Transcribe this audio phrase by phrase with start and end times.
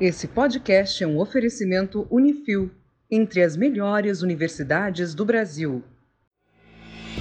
[0.00, 2.70] Esse podcast é um oferecimento Unifil,
[3.10, 5.82] entre as melhores universidades do Brasil.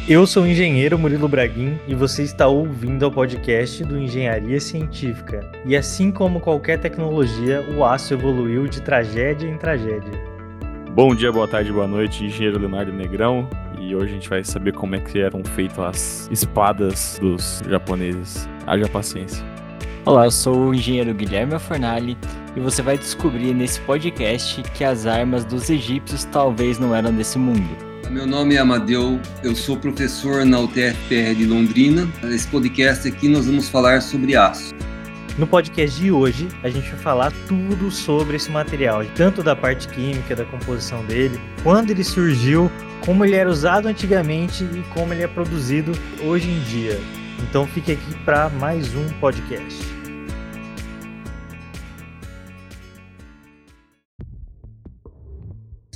[0.07, 5.41] Eu sou o engenheiro Murilo Braguin e você está ouvindo o podcast do Engenharia Científica.
[5.65, 10.13] E assim como qualquer tecnologia, o aço evoluiu de tragédia em tragédia.
[10.93, 13.49] Bom dia, boa tarde, boa noite, engenheiro Leonardo Negrão.
[13.81, 18.47] E hoje a gente vai saber como é que eram feitas as espadas dos japoneses.
[18.67, 19.56] Haja paciência.
[20.07, 22.17] Olá, eu sou o engenheiro Guilherme Fornali
[22.55, 27.37] e você vai descobrir nesse podcast que as armas dos egípcios talvez não eram desse
[27.37, 27.67] mundo.
[28.09, 32.07] Meu nome é Amadeu, eu sou professor na UTFPR de Londrina.
[32.23, 34.73] Nesse podcast aqui nós vamos falar sobre aço.
[35.37, 39.89] No podcast de hoje, a gente vai falar tudo sobre esse material, tanto da parte
[39.89, 42.71] química, da composição dele, quando ele surgiu,
[43.03, 45.91] como ele era usado antigamente e como ele é produzido
[46.23, 46.97] hoje em dia.
[47.39, 49.96] Então fique aqui para mais um podcast.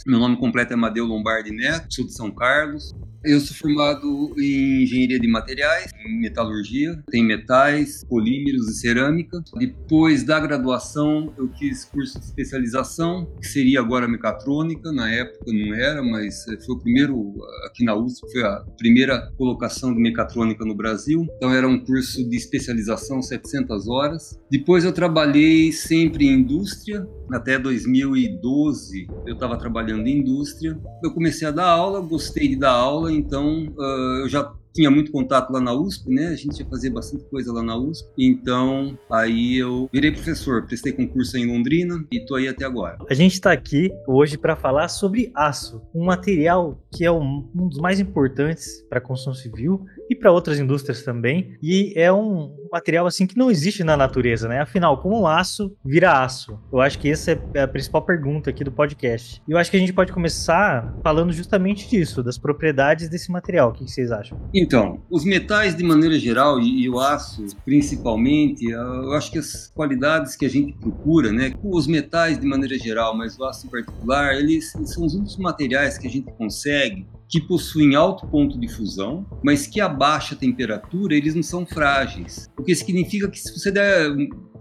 [0.07, 2.91] Meu nome completo é Amadeu Lombardi Neto, sou de São Carlos.
[3.23, 9.39] Eu sou formado em engenharia de materiais, em metalurgia, tem metais, polímeros e cerâmica.
[9.59, 14.91] Depois da graduação, eu fiz curso de especialização, que seria agora mecatrônica.
[14.91, 17.35] Na época não era, mas foi o primeiro
[17.67, 21.23] aqui na USP, foi a primeira colocação de mecatrônica no Brasil.
[21.37, 24.39] Então era um curso de especialização, 700 horas.
[24.49, 30.79] Depois eu trabalhei sempre em indústria, até 2012 eu estava trabalhando em indústria.
[31.04, 35.12] Eu comecei a dar aula, gostei de dar aula então uh, eu já tinha muito
[35.12, 36.27] contato lá na USP, né?
[36.27, 38.07] A gente ia fazer bastante coisa lá na USP.
[38.18, 42.98] Então, aí eu virei professor, prestei concurso em Londrina e tô aí até agora.
[43.10, 47.68] A gente está aqui hoje para falar sobre aço, um material que é um, um
[47.68, 51.57] dos mais importantes para a construção civil e para outras indústrias também.
[51.63, 54.59] E é um material assim que não existe na natureza, né?
[54.59, 56.59] Afinal, como aço vira aço?
[56.71, 59.41] Eu acho que essa é a principal pergunta aqui do podcast.
[59.48, 63.70] E eu acho que a gente pode começar falando justamente disso, das propriedades desse material.
[63.70, 64.38] O que vocês acham?
[64.53, 69.72] Então, os metais de maneira geral e, e o aço principalmente, eu acho que as
[69.73, 71.53] qualidades que a gente procura, né?
[71.63, 75.38] Os metais de maneira geral, mas o aço em particular, eles, eles são os únicos
[75.38, 80.35] materiais que a gente consegue que possuem alto ponto de fusão, mas que a baixa
[80.35, 82.51] temperatura eles não são frágeis.
[82.59, 84.11] O que significa que se você der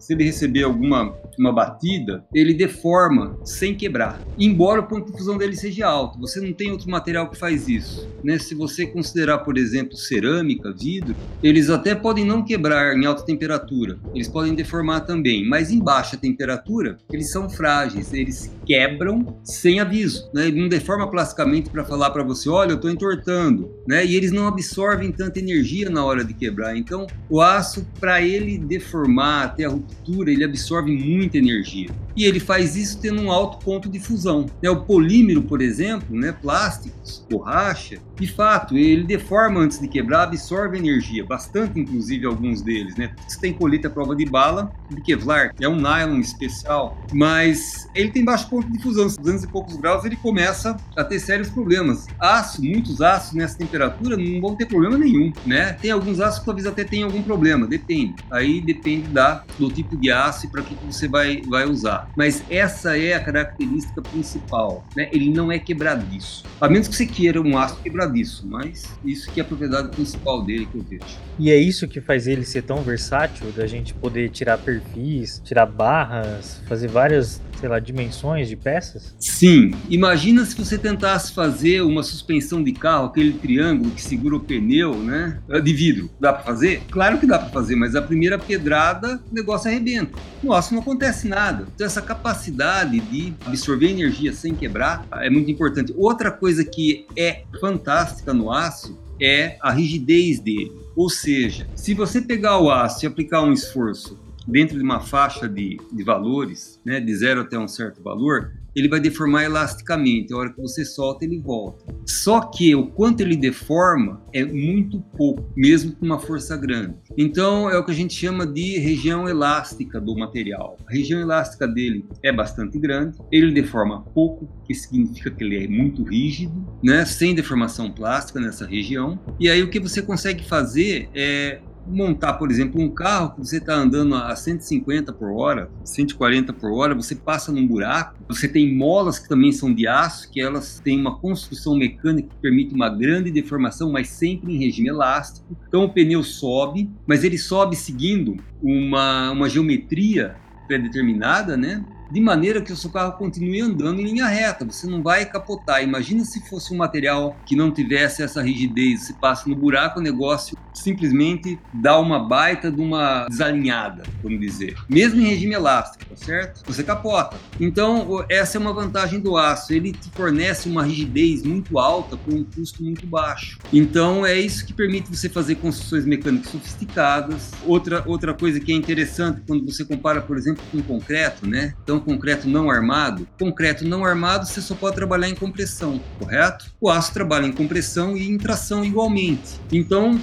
[0.01, 4.21] se ele receber alguma uma batida, ele deforma sem quebrar.
[4.39, 7.67] Embora o ponto de fusão dele seja alto, você não tem outro material que faz
[7.67, 8.07] isso.
[8.23, 8.39] Né?
[8.39, 13.99] Se você considerar, por exemplo, cerâmica, vidro, eles até podem não quebrar em alta temperatura,
[14.15, 20.31] eles podem deformar também, mas em baixa temperatura, eles são frágeis, eles quebram sem aviso.
[20.35, 20.49] Né?
[20.49, 23.71] Ele não deforma plasticamente para falar para você, olha, eu estou entortando.
[23.89, 24.05] Né?
[24.05, 26.77] E eles não absorvem tanta energia na hora de quebrar.
[26.77, 29.90] Então, o aço, para ele deformar até a ruptura,
[30.31, 31.89] ele absorve muita energia.
[32.17, 34.47] E ele faz isso tendo um alto ponto de fusão.
[34.63, 34.71] Né?
[34.71, 36.33] O polímero, por exemplo, né?
[36.33, 42.95] plásticos, borracha, de fato, ele deforma antes de quebrar, absorve energia, bastante inclusive alguns deles.
[42.97, 43.15] Né?
[43.27, 48.11] Você tem colete à prova de bala de Kevlar, é um nylon especial, mas ele
[48.11, 52.07] tem baixo ponto de fusão, 200 e poucos graus, ele começa a ter sérios problemas.
[52.19, 55.33] Aço, muitos aços nessa temperatura não vão ter problema nenhum.
[55.47, 55.73] Né?
[55.75, 58.17] Tem alguns aços que talvez até tenham algum problema, depende.
[58.31, 62.00] Aí depende da, do tipo de aço e para que você vai, vai usar.
[62.17, 65.09] Mas essa é a característica principal, né?
[65.13, 66.45] Ele não é quebradiço.
[66.61, 70.43] A menos que você queira um aço quebradiço, mas isso que é a propriedade principal
[70.43, 71.19] dele que eu vejo.
[71.39, 75.67] E é isso que faz ele ser tão versátil, da gente poder tirar perfis, tirar
[75.67, 79.15] barras, fazer várias sei lá, dimensões de peças?
[79.19, 79.73] Sim.
[79.89, 84.95] Imagina se você tentasse fazer uma suspensão de carro, aquele triângulo que segura o pneu,
[84.97, 85.39] né?
[85.63, 86.11] De vidro.
[86.19, 86.83] Dá para fazer?
[86.91, 90.19] Claro que dá para fazer, mas a primeira pedrada, o negócio arrebenta.
[90.43, 91.67] Nossa, não acontece nada.
[91.75, 95.93] Então, essa capacidade de absorver energia sem quebrar é muito importante.
[95.97, 100.73] Outra coisa que é fantástica no aço é a rigidez dele.
[100.95, 105.49] Ou seja, se você pegar o aço e aplicar um esforço dentro de uma faixa
[105.49, 110.33] de, de valores, né, de zero até um certo valor, ele vai deformar elasticamente.
[110.33, 111.85] A hora que você solta, ele volta.
[112.07, 116.95] Só que o quanto ele deforma é muito pouco, mesmo com uma força grande.
[117.17, 120.77] Então é o que a gente chama de região elástica do material.
[120.87, 125.69] A região elástica dele é bastante grande, ele deforma pouco, que significa que ele é
[125.69, 126.53] muito rígido,
[126.83, 129.19] né, sem deformação plástica nessa região.
[129.39, 133.59] E aí o que você consegue fazer é montar, por exemplo, um carro que você
[133.59, 138.75] está andando a 150 por hora, 140 por hora, você passa num buraco, você tem
[138.75, 142.89] molas que também são de aço, que elas têm uma construção mecânica que permite uma
[142.89, 145.57] grande deformação, mas sempre em regime elástico.
[145.69, 150.37] Então o pneu sobe, mas ele sobe seguindo uma, uma geometria
[150.67, 151.85] pré-determinada, né?
[152.11, 154.65] de maneira que o seu carro continue andando em linha reta.
[154.65, 155.83] Você não vai capotar.
[155.83, 159.07] Imagina se fosse um material que não tivesse essa rigidez.
[159.07, 164.77] Você passa no buraco, o negócio simplesmente dá uma baita de uma desalinhada, vamos dizer.
[164.89, 166.63] Mesmo em regime elástico, tá certo?
[166.67, 167.37] Você capota.
[167.59, 169.73] Então, essa é uma vantagem do aço.
[169.73, 173.59] Ele te fornece uma rigidez muito alta por um custo muito baixo.
[173.73, 177.51] Então, é isso que permite você fazer construções mecânicas sofisticadas.
[177.65, 181.75] Outra, outra coisa que é interessante quando você compara, por exemplo, com concreto, né?
[181.83, 183.27] Então, concreto não armado.
[183.39, 186.71] Concreto não armado, você só pode trabalhar em compressão, correto?
[186.81, 189.61] O aço trabalha em compressão e em tração igualmente.
[189.73, 190.21] Então,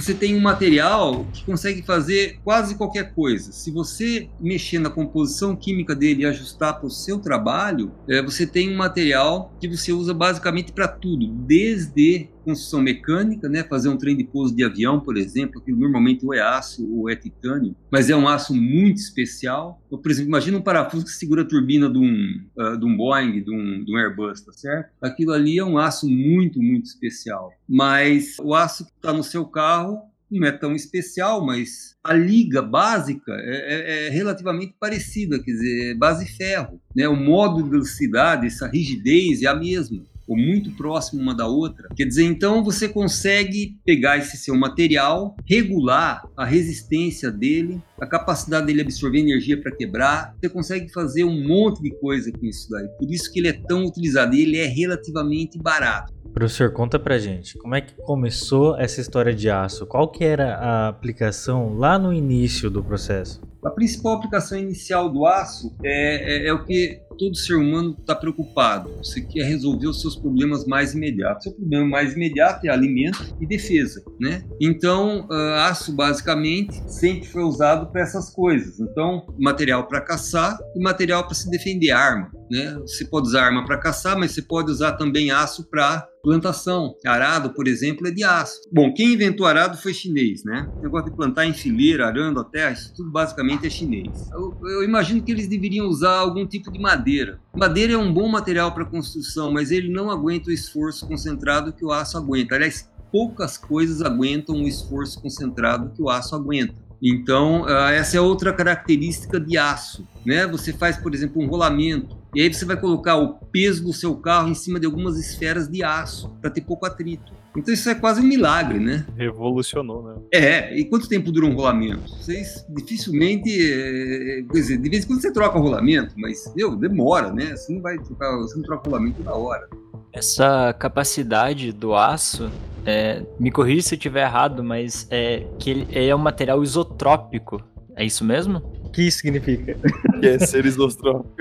[0.00, 3.52] você tem um material que consegue fazer quase qualquer coisa.
[3.52, 8.46] Se você mexer na composição química dele e ajustar para o seu trabalho, é, você
[8.46, 13.96] tem um material que você usa basicamente para tudo, desde construção mecânica, né, fazer um
[13.96, 17.74] trem de pouso de avião, por exemplo, que normalmente ou é aço ou é titânio,
[17.90, 19.82] mas é um aço muito especial.
[19.88, 22.96] Então, por exemplo, imagina um parafuso que segura a turbina de um, uh, de um
[22.96, 24.90] Boeing, de um, de um Airbus, tá certo?
[25.02, 27.50] Aquilo ali é um aço muito, muito especial.
[27.68, 29.98] Mas o aço que está no seu carro
[30.30, 35.90] não é tão especial, mas a liga básica é, é, é, relativamente parecida, quer dizer,
[35.90, 36.80] é base ferro.
[36.94, 37.08] Né?
[37.08, 41.88] O modo de velocidade, essa rigidez é a mesma ou muito próximo uma da outra.
[41.96, 48.66] Quer dizer, então você consegue pegar esse seu material, regular a resistência dele, a capacidade
[48.66, 50.34] dele absorver energia para quebrar.
[50.40, 52.88] Você consegue fazer um monte de coisa com isso daí.
[52.98, 56.16] Por isso que ele é tão utilizado e ele é relativamente barato.
[56.36, 59.86] Professor, conta pra gente, como é que começou essa história de aço?
[59.86, 63.40] Qual que era a aplicação lá no início do processo?
[63.64, 68.14] A principal aplicação inicial do aço é, é, é o que todo ser humano está
[68.14, 68.90] preocupado.
[68.98, 71.44] Você quer resolver os seus problemas mais imediatos.
[71.44, 74.44] Seu problema mais imediato é alimento e defesa, né?
[74.60, 78.80] Então, uh, aço basicamente sempre foi usado para essas coisas.
[78.80, 82.30] Então, material para caçar e material para se defender, arma.
[82.50, 82.74] Né?
[82.80, 86.94] Você pode usar arma para caçar, mas você pode usar também aço para plantação.
[87.06, 88.60] Arado, por exemplo, é de aço.
[88.72, 90.68] Bom, quem inventou arado foi chinês, né?
[90.76, 94.28] O negócio de plantar em fileira, arando a terra, isso tudo basicamente é chinês.
[94.32, 97.05] Eu, eu imagino que eles deveriam usar algum tipo de madeira.
[97.54, 101.84] Madeira é um bom material para construção, mas ele não aguenta o esforço concentrado que
[101.84, 102.54] o aço aguenta.
[102.54, 106.74] Aliás, poucas coisas aguentam o esforço concentrado que o aço aguenta.
[107.02, 110.06] Então, ah, essa é outra característica de aço.
[110.24, 110.46] Né?
[110.46, 114.16] Você faz, por exemplo, um rolamento, e aí você vai colocar o peso do seu
[114.16, 117.32] carro em cima de algumas esferas de aço, para ter pouco atrito.
[117.56, 119.06] Então isso é quase um milagre, né?
[119.16, 120.14] Revolucionou, né?
[120.32, 122.08] É, e quanto tempo dura um rolamento?
[122.08, 123.50] Vocês dificilmente.
[123.50, 127.56] É, quer dizer, de vez em quando você troca o rolamento, mas meu, demora, né?
[127.56, 129.68] Você não vai trocar, você não troca o rolamento toda hora.
[130.12, 132.50] Essa capacidade do aço,
[132.86, 137.62] é, me corrija se eu estiver errado, mas é que ele é um material isotrópico.
[137.94, 138.58] É isso mesmo?
[138.84, 139.76] O que isso significa?
[140.20, 141.34] Que é ser isotrópico.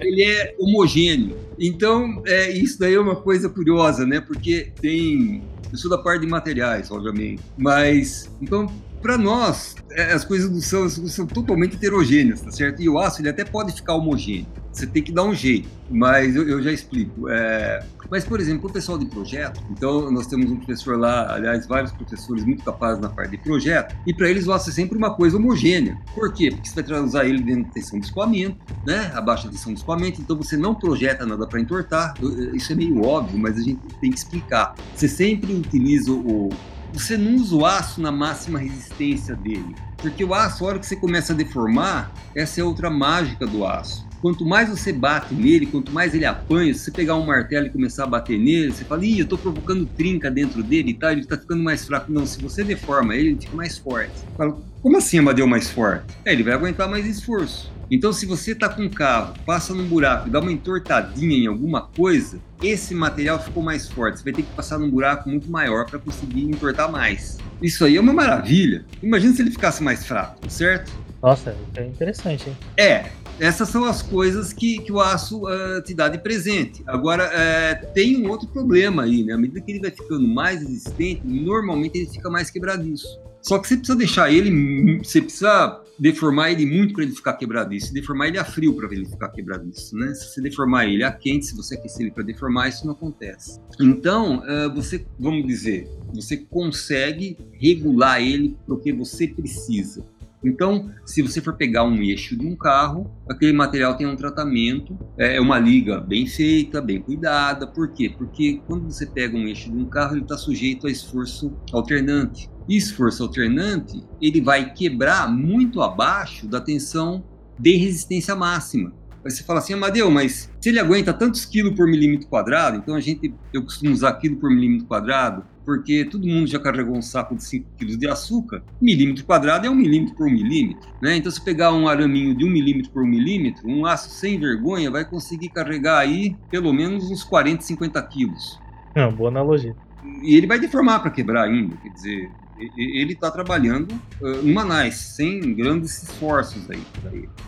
[0.00, 1.36] Ele é homogêneo.
[1.58, 4.20] Então, é, isso daí é uma coisa curiosa, né?
[4.20, 5.42] Porque tem.
[5.70, 7.42] Eu sou da parte de materiais, obviamente.
[7.58, 8.70] Mas, então,
[9.02, 12.82] para nós, é, as coisas do são, são totalmente heterogêneas, tá certo?
[12.82, 14.46] E o aço ele até pode ficar homogêneo.
[14.72, 17.30] Você tem que dar um jeito, mas eu, eu já explico.
[17.30, 17.82] É...
[18.10, 21.92] Mas, por exemplo, o pessoal de projeto, então nós temos um professor lá, aliás, vários
[21.92, 25.14] professores muito capazes na parte de projeto, e para eles o aço é sempre uma
[25.14, 25.98] coisa homogênea.
[26.14, 26.50] Por quê?
[26.50, 29.10] Porque você vai usar ele dentro da tensão de escoamento, né?
[29.14, 32.14] Abaixo da tensão de escoamento, então você não projeta nada para entortar.
[32.54, 34.74] Isso é meio óbvio, mas a gente tem que explicar.
[34.94, 36.50] Você sempre utiliza o,
[36.92, 39.74] você não usa o aço na máxima resistência dele.
[39.98, 43.66] Porque o aço, a hora que você começa a deformar, essa é outra mágica do
[43.66, 44.06] aço.
[44.22, 47.70] Quanto mais você bate nele, quanto mais ele apanha, se você pegar um martelo e
[47.70, 51.12] começar a bater nele, você fala, ih, eu tô provocando trinca dentro dele e tal,
[51.12, 52.10] ele tá ficando mais fraco.
[52.10, 54.12] Não, se você deforma ele, ele fica mais forte.
[54.36, 56.04] Fala, como assim Amadeu mais forte?
[56.24, 57.70] É, ele vai aguentar mais esforço.
[57.90, 61.46] Então, se você está com um carro, passa num buraco e dá uma entortadinha em
[61.46, 64.18] alguma coisa, esse material ficou mais forte.
[64.18, 67.38] Você vai ter que passar num buraco muito maior para conseguir entortar mais.
[67.62, 68.84] Isso aí é uma maravilha.
[69.02, 70.92] Imagina se ele ficasse mais fraco, certo?
[71.22, 72.56] Nossa, é interessante, hein?
[72.76, 73.06] É,
[73.38, 76.82] essas são as coisas que, que o aço uh, te dá de presente.
[76.86, 79.34] Agora, uh, tem um outro problema aí, né?
[79.34, 83.06] À medida que ele vai ficando mais resistente, normalmente ele fica mais quebradiço.
[83.42, 87.92] Só que você precisa deixar ele, você precisa deformar ele muito para ele ficar quebradiço.
[87.92, 90.14] Deformar ele a frio para ele ficar quebradiço, né?
[90.14, 93.60] Se você deformar ele a quente, se você aquecer ele para deformar, isso não acontece.
[93.80, 100.04] Então, uh, você, vamos dizer, você consegue regular ele para o que você precisa.
[100.46, 104.96] Então, se você for pegar um eixo de um carro, aquele material tem um tratamento,
[105.18, 107.66] é, é uma liga bem feita, bem cuidada.
[107.66, 108.14] Por quê?
[108.16, 112.48] Porque quando você pega um eixo de um carro, ele está sujeito a esforço alternante.
[112.68, 117.24] E esforço alternante, ele vai quebrar muito abaixo da tensão
[117.58, 118.92] de resistência máxima.
[119.26, 122.94] Aí você fala assim, Amadeu, mas se ele aguenta tantos quilos por milímetro quadrado, então
[122.94, 127.02] a gente, eu costumo usar quilo por milímetro quadrado, porque todo mundo já carregou um
[127.02, 131.16] saco de 5 quilos de açúcar, milímetro quadrado é um milímetro por milímetro, né?
[131.16, 135.04] Então se pegar um araminho de um milímetro por milímetro, um aço sem vergonha vai
[135.04, 138.60] conseguir carregar aí pelo menos uns 40, 50 quilos.
[138.94, 139.74] Não, boa analogia.
[140.22, 142.30] E ele vai deformar para quebrar ainda, quer dizer,
[142.76, 146.82] ele está trabalhando uh, em Manaus, sem grandes esforços aí,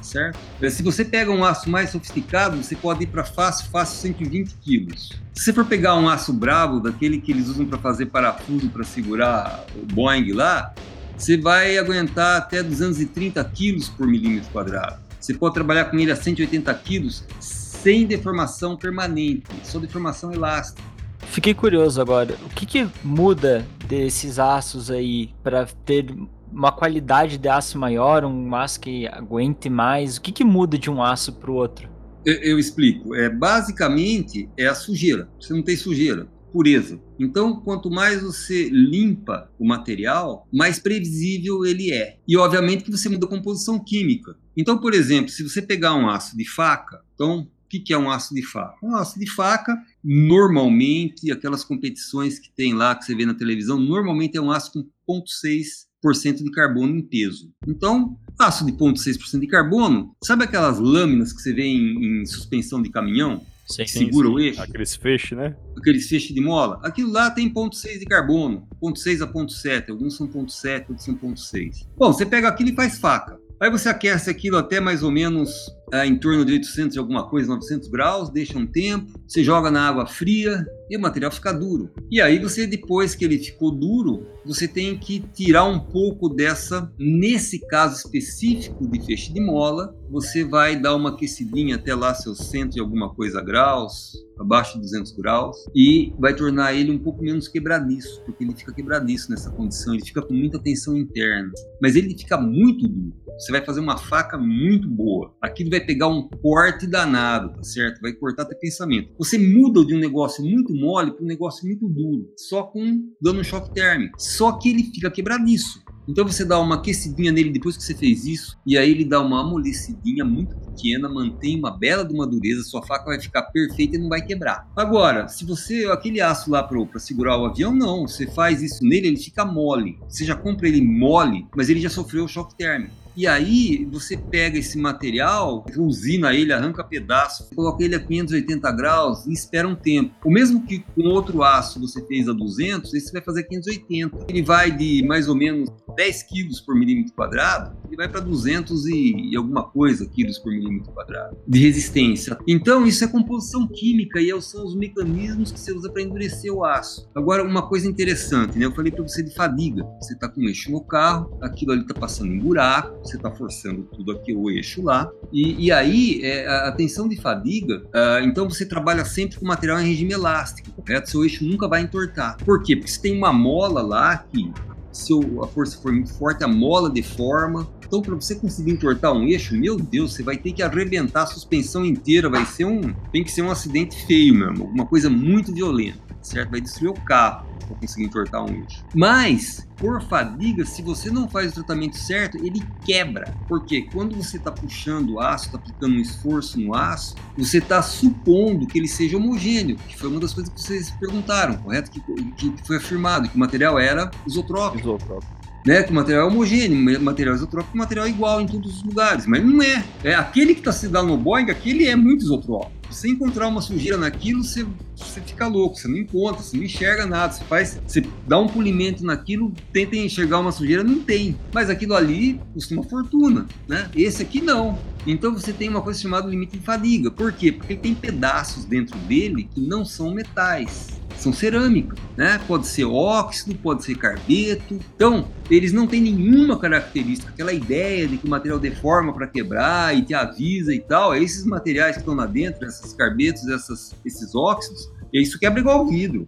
[0.02, 0.38] certo?
[0.70, 5.18] Se você pega um aço mais sofisticado, você pode ir para fácil, fácil 120 quilos.
[5.34, 8.84] Se você for pegar um aço bravo, daquele que eles usam para fazer parafuso para
[8.84, 10.74] segurar o Boeing lá,
[11.16, 15.00] você vai aguentar até 230 quilos por milímetro quadrado.
[15.18, 20.82] Você pode trabalhar com ele a 180 quilos sem deformação permanente, só deformação elástica.
[21.26, 22.34] Fiquei curioso agora.
[22.44, 26.06] O que, que muda desses aços aí para ter
[26.50, 30.16] uma qualidade de aço maior, um aço que aguente mais?
[30.16, 31.88] O que, que muda de um aço para o outro?
[32.24, 33.14] Eu, eu, explico.
[33.14, 35.28] É basicamente é a sujeira.
[35.40, 37.00] Você não tem sujeira, pureza.
[37.18, 42.18] Então, quanto mais você limpa o material, mais previsível ele é.
[42.26, 44.36] E obviamente que você muda a composição química.
[44.56, 48.10] Então, por exemplo, se você pegar um aço de faca, então o que, é um
[48.10, 48.74] aço de faca?
[48.82, 53.78] Um aço de faca, normalmente, aquelas competições que tem lá, que você vê na televisão,
[53.78, 54.72] normalmente é um aço
[55.06, 57.52] com 0,6% de carbono em peso.
[57.66, 62.80] Então, aço de 0,6% de carbono, sabe aquelas lâminas que você vê em, em suspensão
[62.80, 63.44] de caminhão?
[63.66, 64.62] Sim, que segura sim, o eixo?
[64.62, 65.54] Aqueles feixes, né?
[65.76, 66.80] Aqueles feixes de mola.
[66.82, 71.86] Aquilo lá tem 0,6 de carbono, 0,6 a 0,7, alguns são 0,7, outros são 0,6.
[71.96, 73.38] Bom, você pega aquilo e faz faca.
[73.60, 77.28] Aí você aquece aquilo até mais ou menos é, em torno de 800 e alguma
[77.28, 81.52] coisa, 900 graus, deixa um tempo, você joga na água fria e o material fica
[81.52, 81.90] duro.
[82.10, 86.90] E aí você, depois que ele ficou duro, você tem que tirar um pouco dessa,
[86.98, 92.38] nesse caso específico de feixe de mola, você vai dar uma aquecidinha até lá seus
[92.38, 97.22] 100 e alguma coisa graus, abaixo de 200 graus, e vai tornar ele um pouco
[97.22, 101.52] menos quebradiço, porque ele fica quebradiço nessa condição, ele fica com muita tensão interna,
[101.82, 103.14] mas ele fica muito duro.
[103.38, 105.32] Você vai fazer uma faca muito boa.
[105.40, 108.00] Aquilo vai pegar um corte danado, tá certo?
[108.00, 109.10] Vai cortar teu pensamento.
[109.18, 113.40] Você muda de um negócio muito mole para um negócio muito duro, só com dando
[113.40, 114.14] um choque térmico.
[114.20, 115.82] Só que ele fica quebradiço.
[116.08, 119.20] Então você dá uma aquecidinha nele depois que você fez isso, e aí ele dá
[119.20, 123.96] uma amolecidinha muito pequena, mantém uma bela de uma dureza, sua faca vai ficar perfeita
[123.96, 124.66] e não vai quebrar.
[124.74, 129.08] Agora, se você, aquele aço lá para segurar o avião, não, você faz isso nele,
[129.08, 129.98] ele fica mole.
[130.08, 132.94] Você já compra ele mole, mas ele já sofreu o choque térmico.
[133.18, 139.26] E aí você pega esse material, usina ele, arranca pedaço, coloca ele a 580 graus
[139.26, 140.14] e espera um tempo.
[140.24, 144.26] O mesmo que com outro aço você fez a 200, esse vai fazer 580.
[144.28, 148.86] Ele vai de mais ou menos 10 quilos por milímetro quadrado, ele vai para 200
[148.86, 152.38] e, e, alguma coisa quilos por milímetro quadrado de resistência.
[152.46, 156.64] Então isso é composição química e são os mecanismos que você usa para endurecer o
[156.64, 157.08] aço.
[157.16, 158.66] Agora uma coisa interessante, né?
[158.66, 159.84] Eu falei para você de fadiga.
[160.00, 163.30] Você está com um eixo no carro, aquilo ali está passando em buraco você está
[163.30, 165.10] forçando tudo aqui o eixo lá.
[165.32, 169.80] E, e aí, é, a tensão de fadiga, uh, então você trabalha sempre com material
[169.80, 171.10] em regime elástico, correto?
[171.10, 172.36] Seu eixo nunca vai entortar.
[172.38, 172.76] Por quê?
[172.76, 174.50] Porque você tem uma mola lá que,
[174.92, 175.12] se
[175.42, 177.68] a força for muito forte, a mola deforma.
[177.86, 181.26] Então, para você conseguir entortar um eixo, meu Deus, você vai ter que arrebentar a
[181.26, 182.28] suspensão inteira.
[182.28, 182.92] Vai ser um.
[183.10, 186.50] Tem que ser um acidente feio mesmo, alguma coisa muito violenta, certo?
[186.50, 188.84] Vai destruir o carro para conseguir entortar um eixo.
[188.94, 193.34] Mas, por fadiga, se você não faz o tratamento certo, ele quebra.
[193.46, 197.82] Porque quando você está puxando o aço, está aplicando um esforço no aço, você está
[197.82, 201.90] supondo que ele seja homogêneo, que foi uma das coisas que vocês perguntaram, correto?
[201.90, 204.80] Que, que foi afirmado, que o material era isotrópico.
[204.80, 205.37] Isotrópico
[205.68, 209.26] né, que o material é homogêneo, material isotrópico, material é igual em todos os lugares,
[209.26, 209.84] mas não é.
[210.02, 212.72] É aquele que está se dando no Boeing, aquele é muito isotrópico.
[212.90, 217.04] Você encontrar uma sujeira naquilo, você, você fica louco, você não encontra, você não enxerga
[217.04, 221.36] nada, você faz, você dá um polimento naquilo, tenta enxergar uma sujeira, não tem.
[221.52, 223.90] Mas aquilo ali custa uma fortuna, né?
[223.94, 224.78] Esse aqui não.
[225.06, 227.10] Então você tem uma coisa chamada limite de fadiga.
[227.10, 227.52] Por quê?
[227.52, 232.40] Porque ele tem pedaços dentro dele que não são metais são cerâmica, né?
[232.46, 234.78] Pode ser óxido, pode ser carbeto.
[234.94, 239.96] Então, eles não têm nenhuma característica, aquela ideia de que o material deforma para quebrar
[239.96, 241.14] e te avisa e tal.
[241.14, 245.60] É esses materiais que estão lá dentro, esses carbetos, essas, esses óxidos, e isso quebra
[245.60, 246.26] igual vidro.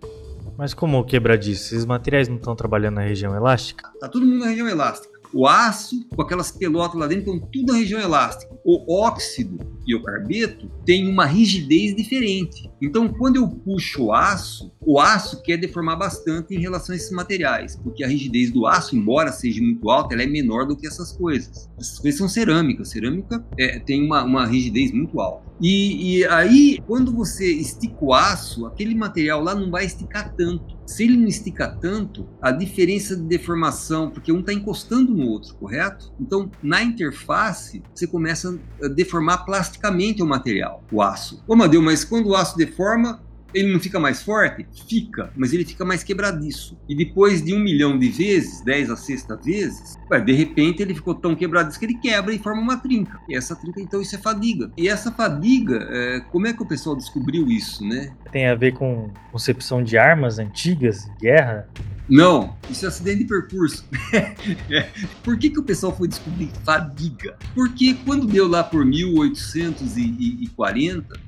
[0.57, 1.75] Mas como quebra disso?
[1.75, 3.91] Esses materiais não estão trabalhando na região elástica?
[3.99, 5.10] Tá todo mundo na região elástica.
[5.33, 8.53] O aço, com aquelas pelotas lá dentro, estão tudo na região elástica.
[8.65, 12.71] O óxido e o carbeto têm uma rigidez diferente.
[12.81, 17.11] Então, quando eu puxo o aço, o aço quer deformar bastante em relação a esses
[17.11, 20.87] materiais, porque a rigidez do aço, embora seja muito alta, ela é menor do que
[20.87, 21.69] essas coisas.
[21.79, 22.85] Essas coisas são cerâmica.
[22.85, 25.51] Cerâmica é, tem uma, uma rigidez muito alta.
[25.61, 30.80] E, e, aí, quando você estica o aço, aquele material lá não vai esticar tanto.
[30.91, 35.55] Se ele não estica tanto, a diferença de deformação, porque um está encostando no outro,
[35.55, 36.13] correto?
[36.19, 41.45] Então, na interface, você começa a deformar plasticamente o material, o aço.
[41.47, 43.23] Ô, Madeu, mas quando o aço deforma,
[43.55, 44.67] ele não fica mais forte?
[44.89, 46.79] Fica, mas ele fica mais quebradiço.
[46.89, 51.15] E depois de um milhão de vezes, 10 a sexta vezes, de repente ele ficou
[51.15, 53.19] tão quebradiço que ele quebra e forma uma trinca.
[53.29, 54.71] E essa trinca, então, isso é fadiga.
[54.77, 58.13] E essa fadiga, é, como é que o pessoal descobriu isso, né?
[58.33, 61.69] Tem a ver com concepção de armas antigas, guerra?
[62.11, 63.85] Não, isso é acidente de percurso.
[65.23, 67.37] por que, que o pessoal foi descobrir fadiga?
[67.55, 71.21] Porque quando deu lá por 1840,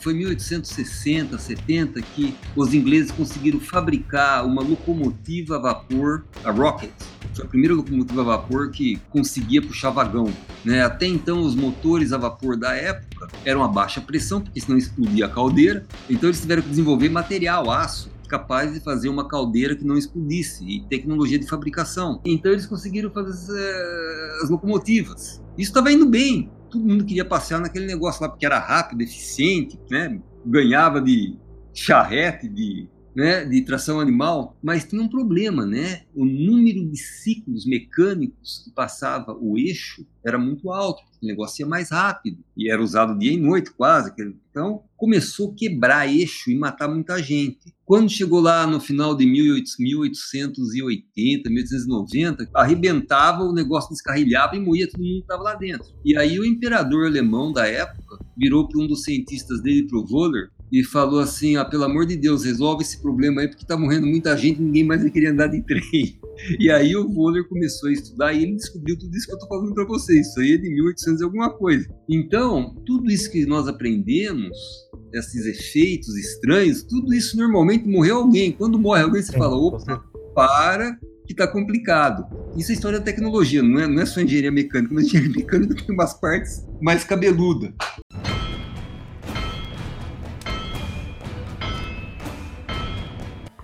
[0.00, 6.94] foi 1860, 70 que os ingleses conseguiram fabricar uma locomotiva a vapor, a Rocket.
[7.34, 10.32] Foi a primeira locomotiva a vapor que conseguia puxar vagão.
[10.64, 10.82] Né?
[10.82, 15.26] Até então, os motores a vapor da época eram a baixa pressão, porque senão explodia
[15.26, 15.84] a caldeira.
[16.08, 20.64] Então, eles tiveram que desenvolver material, aço, capaz de fazer uma caldeira que não explodisse
[20.64, 22.20] e tecnologia de fabricação.
[22.24, 25.42] Então eles conseguiram fazer as, eh, as locomotivas.
[25.56, 26.50] Isso estava indo bem.
[26.70, 30.20] Todo mundo queria passear naquele negócio lá porque era rápido, eficiente, né?
[30.44, 31.36] ganhava de
[31.72, 36.02] charrete, de né, de tração animal, mas tinha um problema, né?
[36.14, 41.66] O número de ciclos mecânicos que passava o eixo era muito alto, o negócio ia
[41.66, 44.12] mais rápido e era usado dia e noite quase.
[44.50, 47.74] Então começou a quebrar eixo e matar muita gente.
[47.86, 55.00] Quando chegou lá no final de 1880, 1890, arrebentava, o negócio descarrilhava e morria todo
[55.00, 55.86] mundo que estava lá dentro.
[56.04, 60.04] E aí o imperador alemão da época virou para um dos cientistas dele, para o
[60.10, 63.76] Wöhler, e falou assim: ah, pelo amor de Deus, resolve esse problema aí, porque está
[63.76, 66.18] morrendo muita gente, ninguém mais vai querer andar de trem.
[66.60, 69.48] E aí o Voller começou a estudar e ele descobriu tudo isso que eu estou
[69.48, 70.28] falando para vocês.
[70.28, 71.88] Isso aí é de 1800 e alguma coisa.
[72.06, 74.54] Então, tudo isso que nós aprendemos,
[75.14, 78.52] esses efeitos estranhos, tudo isso normalmente morreu alguém.
[78.52, 82.24] Quando morre alguém, você fala: opa, para, que está complicado.
[82.56, 84.94] Isso é história da tecnologia, não é, não é só engenharia mecânica.
[84.94, 87.70] Mas engenharia mecânica tem umas partes mais cabeludas.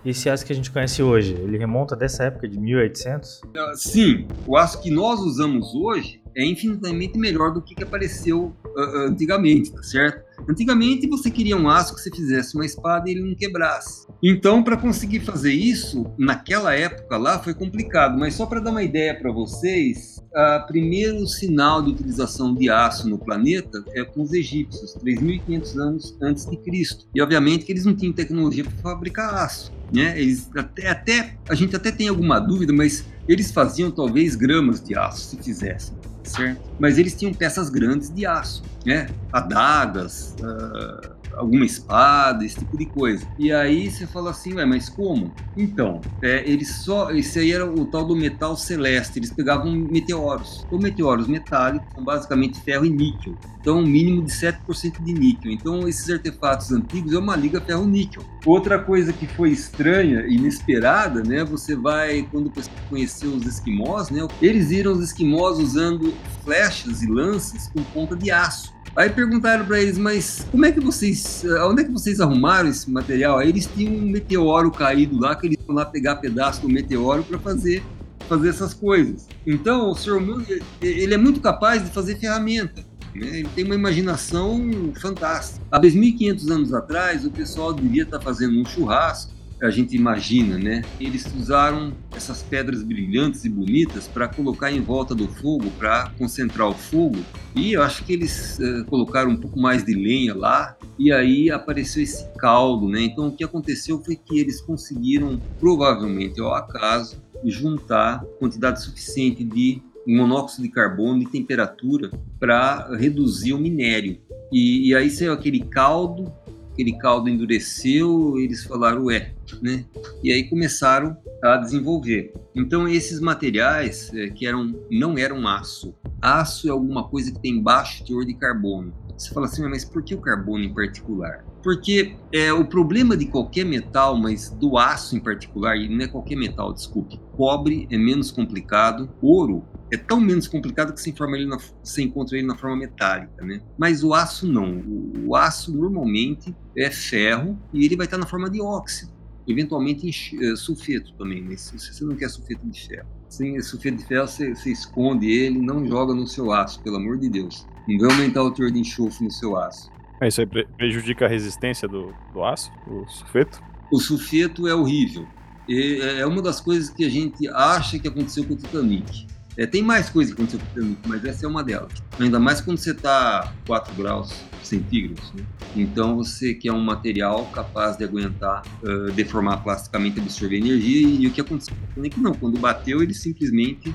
[0.05, 3.41] Esse aço que a gente conhece hoje, ele remonta dessa época de 1800?
[3.77, 9.09] Sim, o aço que nós usamos hoje é infinitamente melhor do que, que apareceu uh,
[9.09, 10.23] antigamente, tá certo?
[10.49, 14.07] Antigamente você queria um aço que você fizesse uma espada e ele não quebrasse.
[14.23, 18.83] Então, para conseguir fazer isso, naquela época lá foi complicado, mas só para dar uma
[18.83, 24.33] ideia para vocês, o primeiro sinal de utilização de aço no planeta é com os
[24.33, 27.07] egípcios, 3.500 anos antes de Cristo.
[27.15, 29.73] E obviamente que eles não tinham tecnologia para fabricar aço.
[29.93, 30.19] Né?
[30.19, 34.97] Eles até, até, a gente até tem alguma dúvida, mas eles faziam talvez gramas de
[34.97, 36.61] aço se fizessem certo?
[36.79, 39.09] Mas eles tinham peças grandes de aço, né?
[39.33, 43.27] Adagas, uh, alguma espada, esse tipo de coisa.
[43.39, 45.33] E aí você fala assim, ué, mas como?
[45.57, 47.11] Então, é, eles só.
[47.11, 49.19] Esse aí era o tal do metal celeste.
[49.19, 50.65] Eles pegavam meteoros.
[50.67, 53.35] Então, meteoros metálicos são basicamente ferro e níquel.
[53.61, 55.53] Então, um mínimo de 7% de níquel.
[55.53, 58.25] Então, esses artefatos antigos é uma liga ferro-níquel.
[58.45, 61.45] Outra coisa que foi estranha, inesperada, né?
[61.45, 64.27] Você vai, quando você conheceu os esquimós, né?
[64.41, 66.13] Eles viram os esquimós usando
[66.45, 68.75] flechas e lanças com ponta de aço.
[68.95, 72.91] Aí perguntaram para eles, mas como é que vocês, onde é que vocês arrumaram esse
[72.91, 73.39] material?
[73.39, 77.25] Aí eles tinham um meteoro caído lá, que eles iam lá pegar pedaço do meteoro
[77.25, 77.83] para fazer
[78.29, 79.27] fazer essas coisas.
[79.47, 80.45] Então, o ser humano
[80.81, 82.85] ele é muito capaz de fazer ferramenta.
[83.15, 83.41] Né?
[83.41, 85.65] Ele tem uma imaginação fantástica.
[85.71, 89.32] Há 2.500 anos atrás, o pessoal devia estar fazendo um churrasco
[89.63, 90.83] a gente imagina, né?
[91.01, 96.69] Eles usaram essas pedras brilhantes e bonitas para colocar em volta do fogo, para concentrar
[96.69, 97.21] o fogo.
[97.55, 101.49] E eu acho que eles uh, colocaram um pouco mais de lenha lá e aí
[101.49, 103.03] apareceu esse caldo, né?
[103.03, 109.81] Então o que aconteceu foi que eles conseguiram, provavelmente ao acaso, juntar quantidade suficiente de
[110.05, 114.19] monóxido de carbono e temperatura para reduzir o minério.
[114.51, 116.33] E, e aí saiu aquele caldo
[116.73, 119.85] aquele caldo endureceu, eles falaram, ué, né?
[120.23, 122.33] E aí começaram a desenvolver.
[122.55, 125.95] Então esses materiais é, que eram não eram aço.
[126.21, 128.93] Aço é alguma coisa que tem baixo teor de carbono.
[129.23, 131.45] Você fala assim, mas por que o carbono em particular?
[131.63, 136.09] Porque é, o problema de qualquer metal, mas do aço em particular, e não é
[136.09, 141.47] qualquer metal, desculpe, cobre é menos complicado, ouro é tão menos complicado que você, ele
[141.47, 141.57] na,
[142.03, 143.63] encontra ele na forma metálica, né?
[143.79, 144.79] Mas o aço não.
[144.79, 149.13] O, o aço normalmente é ferro e ele vai estar na forma de óxido.
[149.47, 153.09] Eventualmente em, sulfeto também, mas se você não quer sulfeto de ferro.
[153.29, 157.19] Sem sulfeto de ferro, você, você esconde ele, não joga no seu aço, pelo amor
[157.19, 157.67] de Deus.
[157.89, 159.91] Não vai aumentar o teor de enxofre no seu aço.
[160.21, 163.61] É, isso aí prejudica a resistência do, do aço, o sulfeto?
[163.91, 165.27] O sulfeto é horrível.
[165.69, 169.27] É, é uma das coisas que a gente acha que aconteceu com o Titanic.
[169.57, 171.93] É, tem mais coisas que aconteceu com o Titanic, mas essa é uma delas.
[172.19, 175.33] Ainda mais quando você está 4 graus centígrados.
[175.33, 175.45] Né?
[175.77, 181.07] Então você quer um material capaz de aguentar, uh, deformar plasticamente, absorver energia.
[181.07, 182.33] E, e o que aconteceu com o Titanic não.
[182.33, 183.95] Quando bateu, ele simplesmente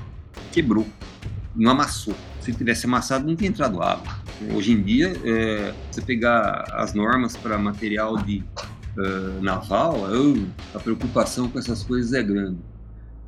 [0.52, 0.86] quebrou,
[1.54, 2.14] não amassou.
[2.40, 4.06] Se tivesse amassado, não tinha entrado água.
[4.54, 8.44] Hoje em dia, é, você pegar as normas para material de
[8.96, 12.58] uh, naval, uh, a preocupação com essas coisas é grande.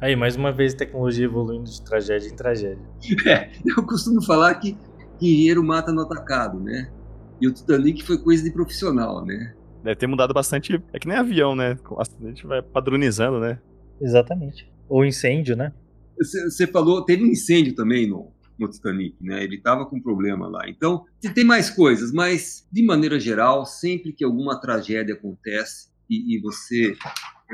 [0.01, 2.85] Aí, mais uma vez, tecnologia evoluindo de tragédia em tragédia.
[3.27, 4.77] É, eu costumo falar que,
[5.19, 6.91] que engenheiro mata no atacado, né?
[7.41, 9.55] E o Titanic foi coisa de profissional, né?
[9.83, 10.83] Deve ter mudado bastante.
[10.93, 11.77] É que nem avião, né?
[11.99, 13.59] A gente vai padronizando, né?
[14.01, 14.71] Exatamente.
[14.89, 15.73] Ou incêndio, né?
[16.21, 19.43] Você falou, teve um incêndio também no, no Titanic, né?
[19.43, 20.69] Ele estava com problema lá.
[20.69, 21.05] Então,
[21.35, 26.95] tem mais coisas, mas de maneira geral, sempre que alguma tragédia acontece e, e você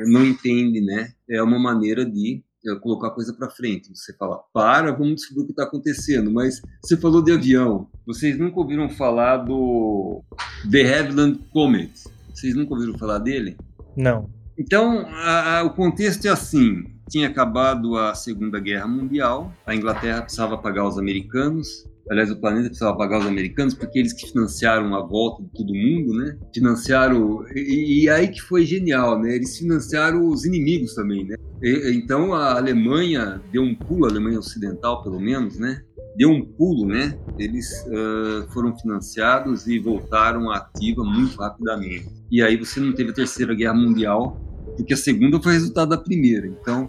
[0.09, 1.13] não entende, né?
[1.31, 3.89] É uma maneira de é, colocar a coisa para frente.
[3.95, 6.31] Você fala, para, vamos descobrir o que está acontecendo.
[6.33, 7.89] Mas você falou de avião.
[8.05, 10.23] Vocês nunca ouviram falar do
[10.71, 11.93] The Havilland Comet?
[12.35, 13.57] Vocês nunca ouviram falar dele?
[13.97, 14.29] Não.
[14.59, 20.23] Então, a, a, o contexto é assim: tinha acabado a Segunda Guerra Mundial, a Inglaterra
[20.23, 24.95] precisava pagar os americanos, aliás, o planeta precisava pagar os americanos, porque eles que financiaram
[24.95, 26.39] a volta de todo mundo, né?
[26.55, 27.45] Financiaram.
[27.55, 29.35] E, e aí que foi genial, né?
[29.35, 31.37] Eles financiaram os inimigos também, né?
[31.63, 35.83] E, então a Alemanha deu um pulo, a Alemanha Ocidental, pelo menos, né?
[36.17, 37.19] Deu um pulo, né?
[37.39, 42.09] Eles uh, foram financiados e voltaram à ativa muito rapidamente.
[42.31, 44.41] E aí você não teve a Terceira Guerra Mundial,
[44.77, 46.47] porque a segunda foi resultado da primeira.
[46.47, 46.89] Então,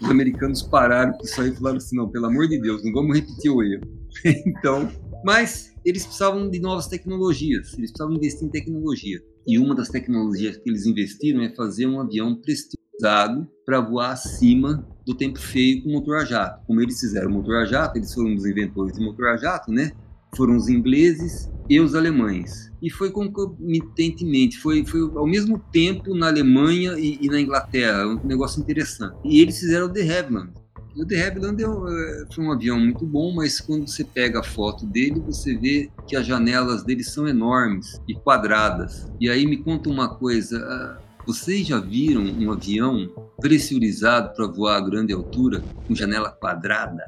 [0.00, 2.92] os americanos pararam com isso aí e falaram assim: não, pelo amor de Deus, não
[2.92, 3.82] vamos repetir o erro.
[4.46, 4.90] então,
[5.24, 9.20] mas eles precisavam de novas tecnologias, eles precisavam investir em tecnologia.
[9.46, 14.86] E uma das tecnologias que eles investiram é fazer um avião pressurizado para voar acima
[15.06, 16.66] do tempo feio com motor a jato.
[16.66, 19.92] Como eles fizeram motor a jato, eles foram os inventores de motor a jato, né?
[20.36, 22.70] Foram os ingleses e os alemães.
[22.80, 28.26] E foi concomitantemente, foi, foi ao mesmo tempo na Alemanha e, e na Inglaterra, um
[28.26, 29.16] negócio interessante.
[29.24, 30.52] E eles fizeram o de Havilland.
[30.96, 34.44] O de Havilland é, é, foi um avião muito bom, mas quando você pega a
[34.44, 39.10] foto dele, você vê que as janelas dele são enormes e quadradas.
[39.20, 43.08] E aí me conta uma coisa, vocês já viram um avião
[43.40, 47.04] pressurizado para voar a grande altura com janela quadrada?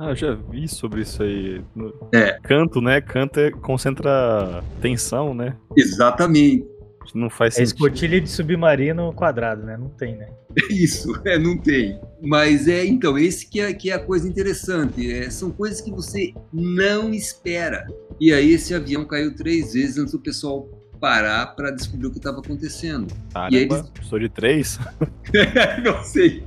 [0.00, 1.60] Ah, eu já vi sobre isso aí.
[2.14, 2.38] É.
[2.44, 3.00] Canto, né?
[3.00, 5.56] Canto é, concentra tensão, né?
[5.76, 6.64] Exatamente.
[7.12, 7.84] Não faz é sentido.
[7.84, 9.76] É escotilha de submarino quadrado, né?
[9.76, 10.28] Não tem, né?
[10.70, 12.00] Isso, é, não tem.
[12.22, 15.10] Mas é, então, esse que é, que é a coisa interessante.
[15.12, 17.84] É, são coisas que você não espera.
[18.20, 20.68] E aí esse avião caiu três vezes antes do pessoal
[21.00, 23.12] parar para descobrir o que estava acontecendo.
[23.32, 23.84] Caramba, e aí eles...
[24.02, 24.78] sou de três?
[25.84, 26.44] não sei.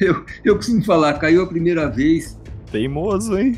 [0.00, 2.38] Eu, eu costumo falar, caiu a primeira vez,
[2.74, 3.56] Teimoso, hein?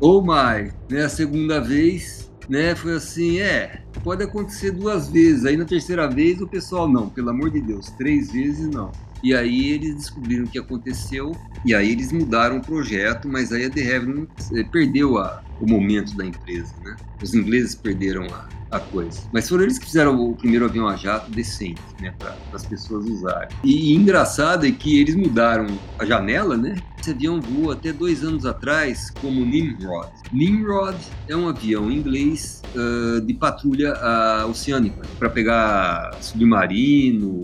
[0.00, 1.04] oh my, né?
[1.04, 2.74] A segunda vez, né?
[2.74, 5.44] Foi assim, é, pode acontecer duas vezes.
[5.44, 8.90] Aí na terceira vez o pessoal, não, pelo amor de Deus, três vezes não.
[9.22, 11.32] E aí eles descobriram o que aconteceu
[11.66, 15.66] e aí eles mudaram o projeto, mas aí a The Havilland eh, perdeu a, o
[15.66, 16.96] momento da empresa, né?
[17.22, 19.20] Os ingleses perderam a, a coisa.
[19.32, 23.06] Mas foram eles que fizeram o primeiro avião a jato decente, né, para as pessoas
[23.06, 23.50] usarem.
[23.62, 25.66] E, e, engraçado é que eles mudaram
[25.98, 26.74] a janela, né?
[26.98, 30.08] Esse avião voou até dois anos atrás como Nimrod.
[30.32, 30.96] Nimrod
[31.28, 37.42] é um avião inglês uh, de patrulha uh, oceânica para pegar submarino,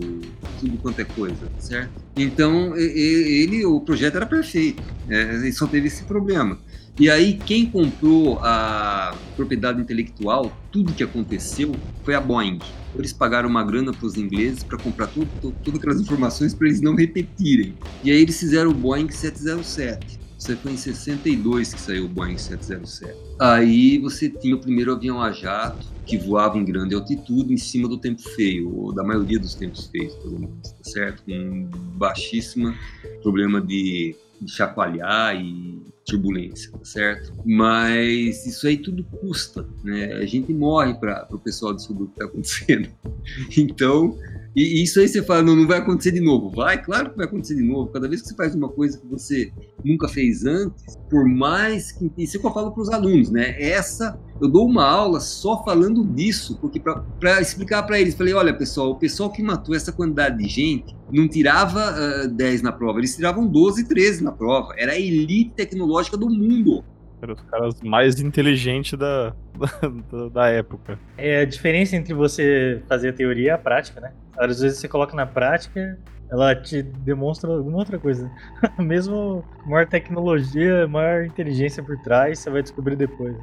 [0.59, 1.91] tudo quanto é coisa, certo?
[2.15, 6.57] Então ele, o projeto era perfeito, é, só teve esse problema.
[6.99, 12.59] E aí, quem comprou a propriedade intelectual, tudo que aconteceu, foi a Boeing.
[12.93, 15.29] Eles pagaram uma grana para os ingleses para comprar tudo,
[15.63, 17.73] todas aquelas informações para eles não repetirem.
[18.03, 20.19] E aí eles fizeram o Boeing 707.
[20.37, 23.13] Isso foi em 62 que saiu o Boeing 707.
[23.39, 27.87] Aí você tinha o primeiro avião a jato, que voava em grande altitude em cima
[27.87, 31.23] do tempo feio, ou da maioria dos tempos feios, pelo menos, tá certo?
[31.23, 32.75] Com baixíssima
[33.21, 37.33] problema de de chacoalhar e turbulência, tá certo?
[37.45, 40.13] Mas isso aí tudo custa, né?
[40.13, 42.89] A gente morre para o pessoal descobrir o que está acontecendo.
[43.57, 44.17] Então,
[44.59, 46.49] E isso aí você fala, não, não vai acontecer de novo.
[46.49, 47.89] Vai, claro que vai acontecer de novo.
[47.93, 49.53] Cada vez que você faz uma coisa que você
[49.85, 52.11] nunca fez antes, por mais que.
[52.17, 53.55] Isso é que eu falo para os alunos, né?
[53.57, 58.53] Essa, eu dou uma aula só falando disso, porque para explicar para eles, falei, olha
[58.53, 62.99] pessoal, o pessoal que matou essa quantidade de gente não tirava uh, 10 na prova,
[62.99, 64.73] eles tiravam 12, 13 na prova.
[64.77, 66.83] Era a elite tecnológica do mundo.
[67.21, 69.35] Eram os caras mais inteligentes da,
[70.11, 70.97] da, da, época.
[71.17, 74.11] É a diferença entre você fazer a teoria e a prática, né?
[74.37, 75.97] Às vezes você coloca na prática,
[76.31, 78.31] ela te demonstra alguma outra coisa.
[78.79, 83.35] Mesmo maior tecnologia, maior inteligência por trás, você vai descobrir depois.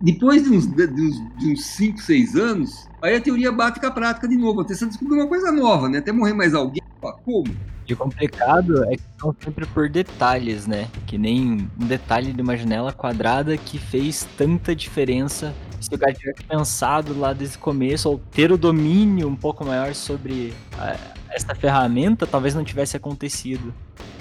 [0.00, 3.78] Depois de uns 5, de uns, de uns 5, 6 anos, aí a teoria bate
[3.78, 4.60] com a prática de novo.
[4.60, 5.98] Até você descobrir uma coisa nova, né?
[5.98, 6.81] Até morrer mais alguém.
[7.10, 7.72] Como?
[7.84, 10.88] de complicado é que são sempre por detalhes, né?
[11.06, 16.12] Que nem um detalhe de uma janela quadrada que fez tanta diferença se o cara
[16.12, 20.96] tivesse pensado lá desde o começo, ou ter o domínio um pouco maior sobre a,
[21.28, 23.74] essa ferramenta, talvez não tivesse acontecido.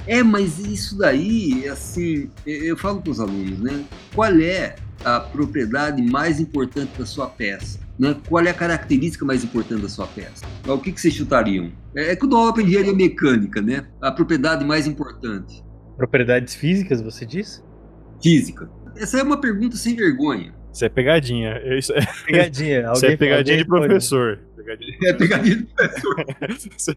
[0.08, 3.86] É, mas isso daí, assim, eu falo para os alunos, né?
[4.16, 7.80] Qual é a propriedade mais importante da sua peça?
[7.98, 8.16] Né?
[8.28, 10.46] Qual é a característica mais importante da sua peça?
[10.68, 11.72] O que, que vocês chutariam?
[11.96, 13.86] É, é que dou aula para engenharia mecânica, né?
[14.02, 15.64] A propriedade mais importante.
[15.98, 17.64] Propriedades físicas, você diz?
[18.22, 18.70] Física.
[18.96, 20.54] Essa é uma pergunta sem vergonha.
[20.74, 21.62] Isso é pegadinha.
[21.78, 22.00] Isso é...
[22.26, 22.92] Pegadinha.
[22.94, 24.40] Isso é pegadinha de professor.
[24.56, 24.98] Pegadinha.
[25.04, 26.96] É pegadinha de professor.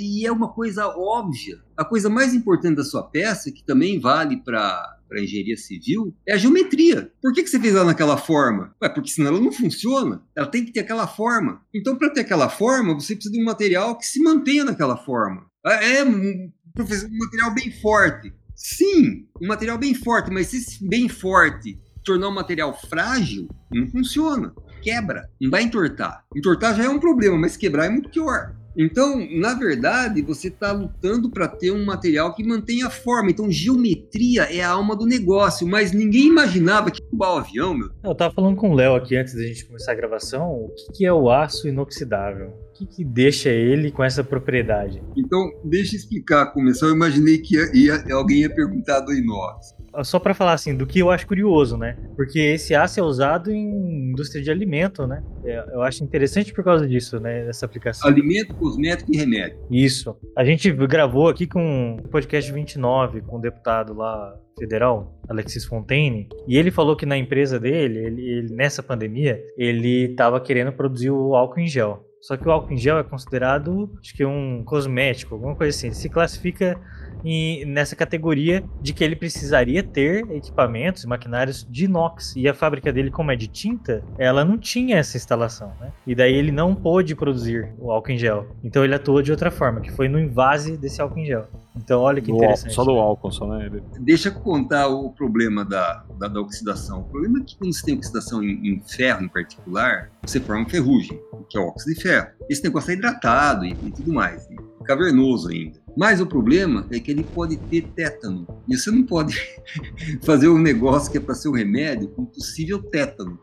[0.00, 1.58] e é uma coisa óbvia.
[1.76, 6.34] A coisa mais importante da sua peça, que também vale para para engenharia civil é
[6.34, 7.10] a geometria.
[7.22, 8.74] Por que, que você fez ela naquela forma?
[8.82, 10.22] Ué, porque senão ela não funciona.
[10.36, 11.62] Ela tem que ter aquela forma.
[11.74, 15.46] Então, para ter aquela forma, você precisa de um material que se mantenha naquela forma.
[15.64, 18.32] É um, um material bem forte.
[18.54, 23.86] Sim, um material bem forte, mas se esse bem forte tornar um material frágil, não
[23.90, 24.54] funciona.
[24.80, 26.24] Quebra, não vai entortar.
[26.34, 28.54] Entortar já é um problema, mas quebrar é muito pior.
[28.74, 33.30] Então, na verdade, você está lutando para ter um material que mantenha a forma.
[33.30, 37.90] Então, geometria é a alma do negócio, mas ninguém imaginava que roubar o avião, meu.
[38.04, 40.48] Eu estava falando com o Léo aqui antes da gente começar a gravação.
[40.48, 42.50] O que, que é o aço inoxidável?
[42.50, 45.02] O que, que deixa ele com essa propriedade?
[45.16, 46.52] Então, deixa eu explicar.
[46.52, 50.76] Começou, eu imaginei que ia, ia, alguém ia perguntar do inox só para falar assim,
[50.76, 51.96] do que eu acho curioso, né?
[52.16, 55.22] Porque esse aço é usado em indústria de alimento, né?
[55.44, 57.48] É, eu acho interessante por causa disso, né?
[57.48, 58.08] Essa aplicação.
[58.08, 59.58] Alimento, cosmético e remédio.
[59.70, 60.16] Isso.
[60.36, 66.28] A gente gravou aqui com o podcast 29, com o deputado lá federal, Alexis Fontaine,
[66.46, 71.10] e ele falou que na empresa dele, ele, ele nessa pandemia, ele estava querendo produzir
[71.10, 72.04] o álcool em gel.
[72.20, 75.88] Só que o álcool em gel é considerado, acho que um cosmético, alguma coisa assim.
[75.88, 76.78] Ele se classifica
[77.24, 82.34] e nessa categoria de que ele precisaria ter equipamentos, maquinários de inox.
[82.36, 85.92] E a fábrica dele, como é de tinta, ela não tinha essa instalação, né?
[86.06, 88.46] E daí ele não pôde produzir o álcool em gel.
[88.62, 91.48] Então ele atuou de outra forma, que foi no invase desse álcool em gel.
[91.78, 92.70] Então olha que do interessante.
[92.70, 93.70] Álcool, só do álcool, só né?
[94.00, 97.00] Deixa eu contar o problema da, da, da, oxidação.
[97.00, 100.68] O problema é que quando você tem oxidação em, em ferro em particular, você forma
[100.68, 102.28] ferrugem, que é o óxido de ferro.
[102.48, 104.46] Esse negócio é hidratado e, e tudo mais.
[104.50, 105.78] E cavernoso ainda.
[105.96, 108.46] Mas o problema é que ele pode ter tétano.
[108.68, 109.36] E você não pode
[110.22, 113.38] fazer um negócio que é para ser um remédio com possível tétano.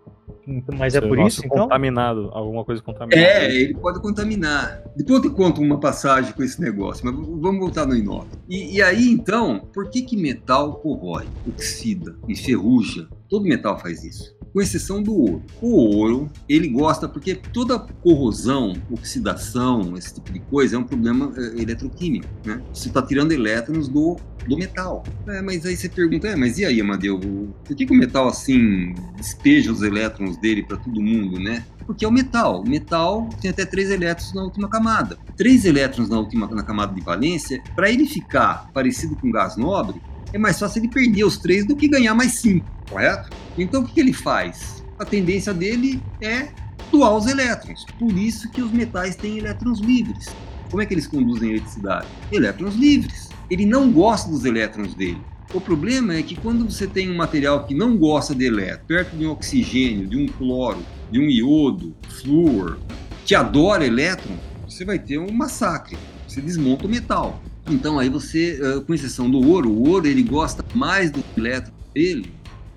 [0.48, 1.64] Então, mas é por isso, então?
[1.64, 3.20] contaminado, alguma coisa contaminada.
[3.20, 4.84] É, ele pode contaminar.
[4.96, 8.28] Depois eu te conto uma passagem com esse negócio, mas vamos voltar no inox.
[8.48, 13.08] E, e aí, então, por que que metal corrói, oxida, enferruja?
[13.28, 15.44] Todo metal faz isso com exceção do ouro.
[15.62, 21.34] O ouro, ele gosta porque toda corrosão, oxidação, esse tipo de coisa é um problema
[21.36, 22.62] é, eletroquímico, né?
[22.74, 25.04] Você está tirando elétrons do, do metal.
[25.28, 28.28] É, mas aí você pergunta, é, mas e aí, Amadeu, por que, que o metal
[28.28, 31.66] assim despeja os elétrons dele para todo mundo, né?
[31.86, 32.62] Porque é o metal.
[32.62, 35.18] O metal tem até três elétrons na última camada.
[35.38, 40.02] Três elétrons na última na camada de valência, para ele ficar parecido com gás nobre,
[40.34, 43.30] é mais fácil ele perder os três do que ganhar mais cinco, correto?
[43.58, 44.84] Então o que, que ele faz?
[45.00, 46.50] A tendência dele é
[46.92, 47.86] doar os elétrons.
[47.98, 50.28] Por isso que os metais têm elétrons livres.
[50.70, 52.08] Como é que eles conduzem a eletricidade?
[52.32, 53.30] Elétrons livres.
[53.50, 55.22] Ele não gosta dos elétrons dele.
[55.54, 59.16] O problema é que quando você tem um material que não gosta de elétrons, perto
[59.16, 60.80] de um oxigênio, de um cloro,
[61.12, 62.80] de um iodo, flúor,
[63.26, 64.36] que adora elétron,
[64.68, 65.98] você vai ter um massacre.
[66.28, 67.42] Você desmonta o metal.
[67.70, 72.34] Então aí você, com exceção do ouro, o ouro ele gosta mais do elétron dele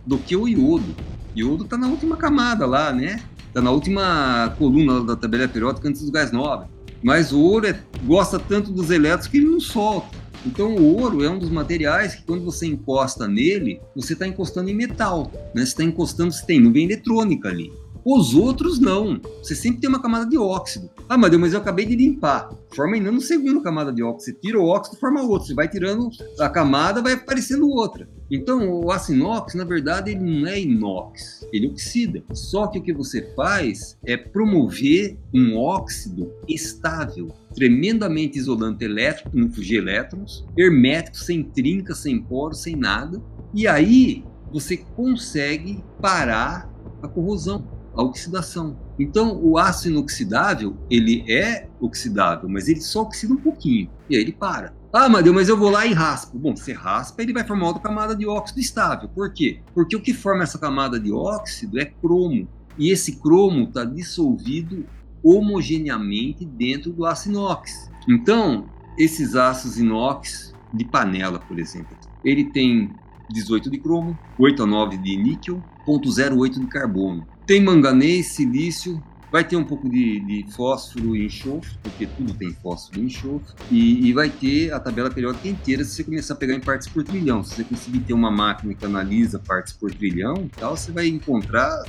[0.07, 0.95] do que o iodo.
[1.35, 3.21] O iodo está na última camada lá, né?
[3.49, 6.69] Está na última coluna da tabela periódica antes do gás nobre.
[7.03, 10.17] Mas o ouro é, gosta tanto dos elétrons que ele não solta.
[10.47, 14.71] Então o ouro é um dos materiais que quando você encosta nele, você está encostando
[14.71, 15.31] em metal.
[15.55, 15.63] Né?
[15.63, 17.73] Você está encostando, você tem nuvem eletrônica ali.
[18.05, 19.21] Os outros não.
[19.43, 20.91] Você sempre tem uma camada de óxido.
[21.09, 22.51] Ah, Deus, mas eu acabei de limpar.
[22.75, 24.37] Forma ainda no segundo camada de óxido.
[24.37, 25.49] Você tira o óxido, forma outra.
[25.49, 28.09] Você vai tirando a camada, vai aparecendo outra.
[28.31, 32.23] Então, o aço inox, na verdade, ele não é inox, ele oxida.
[32.33, 39.51] Só que o que você faz é promover um óxido estável, tremendamente isolante elétrico, não
[39.51, 43.23] fugir elétrons, hermético, sem trinca, sem poro, sem nada.
[43.55, 46.71] E aí você consegue parar
[47.03, 47.67] a corrosão,
[47.99, 48.79] a oxidação.
[48.97, 54.23] Então, o aço inoxidável, ele é oxidável, mas ele só oxida um pouquinho, e aí
[54.23, 54.73] ele para.
[54.93, 56.39] Ah, Madeu, mas eu vou lá e raspo.
[56.39, 59.09] Bom, você raspa, ele vai formar outra camada de óxido estável.
[59.09, 59.61] Por quê?
[59.75, 62.49] Porque o que forma essa camada de óxido é cromo.
[62.79, 64.87] E esse cromo está dissolvido
[65.23, 67.91] homogeneamente dentro do aço inox.
[68.09, 72.95] Então, esses aços inox de panela, por exemplo, ele tem
[73.29, 77.27] 18 de cromo, 8 a 9 de níquel, 0,08 de carbono.
[77.47, 82.53] Tem manganês, silício, vai ter um pouco de, de, fósforo e enxofre, porque tudo tem
[82.55, 86.37] fósforo e enxofre, e, e, vai ter a tabela periódica inteira se você começar a
[86.37, 87.43] pegar em partes por trilhão.
[87.43, 91.85] Se você conseguir ter uma máquina que analisa partes por trilhão, tal, você vai encontrar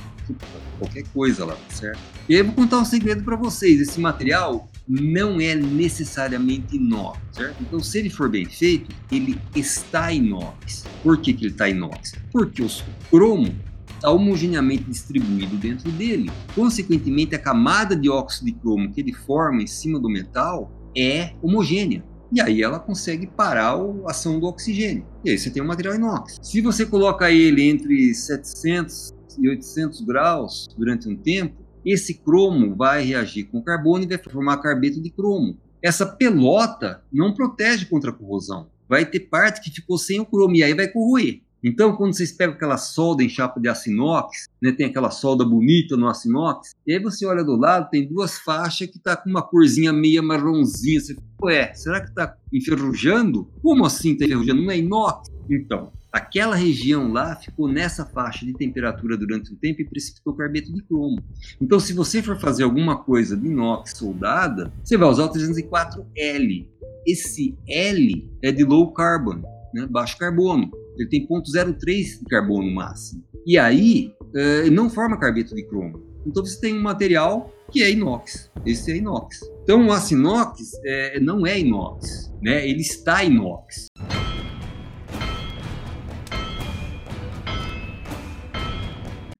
[0.78, 1.98] qualquer coisa lá, certo?
[2.28, 3.80] E aí eu vou contar um segredo para vocês.
[3.80, 7.56] Esse material não é necessariamente inox, certo?
[7.60, 10.84] Então, se ele for bem feito, ele está inox.
[11.02, 12.14] Por que, que ele está inox?
[12.30, 12.68] Porque o
[13.10, 13.54] cromo
[14.00, 16.30] está homogeneamente distribuído dentro dele.
[16.54, 21.34] Consequentemente, a camada de óxido de cromo que ele forma em cima do metal é
[21.42, 22.02] homogênea.
[22.32, 25.06] E aí ela consegue parar a ação do oxigênio.
[25.24, 26.38] E aí você tem um material inox.
[26.42, 33.04] Se você coloca ele entre 700 e 800 graus durante um tempo, esse cromo vai
[33.04, 35.58] reagir com carbono e vai formar carbeto de cromo.
[35.82, 38.70] Essa pelota não protege contra a corrosão.
[38.88, 41.42] Vai ter parte que ficou sem o cromo e aí vai corroer.
[41.62, 45.44] Então, quando vocês pegam aquela solda em chapa de aço inox, né, tem aquela solda
[45.44, 49.14] bonita no aço inox, e aí você olha do lado, tem duas faixas que tá
[49.14, 51.00] com uma corzinha meia marronzinha.
[51.00, 53.48] Você fala, ué, será que tá enferrujando?
[53.62, 54.62] Como assim tá enferrujando?
[54.62, 55.28] Não é inox?
[55.50, 60.72] Então, aquela região lá ficou nessa faixa de temperatura durante um tempo e precipitou carbeto
[60.72, 61.22] de cromo.
[61.60, 66.66] Então, se você for fazer alguma coisa de inox soldada, você vai usar o 304L.
[67.06, 69.42] Esse L é de low carbon,
[69.74, 73.24] né, baixo carbono ele tem 0,03 de carbono máximo.
[73.46, 76.10] E aí, uh, não forma carbeto de cromo.
[76.26, 78.50] Então você tem um material que é inox.
[78.66, 79.40] Esse é inox.
[79.62, 82.68] Então o aço inox é, não é inox, né?
[82.68, 83.86] ele está inox.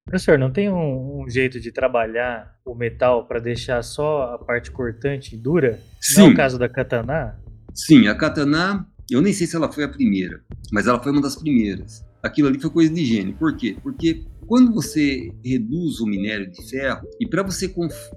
[0.07, 4.71] Professor, não tem um, um, jeito de trabalhar o metal para deixar só a parte
[4.71, 5.79] cortante dura?
[6.01, 6.21] Sim.
[6.21, 7.39] Não é o caso da katana?
[7.73, 10.43] Sim, a katana eu nem sei se ela foi a primeira,
[10.73, 12.05] mas ela foi uma das primeiras.
[12.23, 13.33] Aquilo ali foi coisa de higiene.
[13.33, 13.77] Por quê?
[13.83, 17.73] Porque quando você reduz o minério de ferro, e para você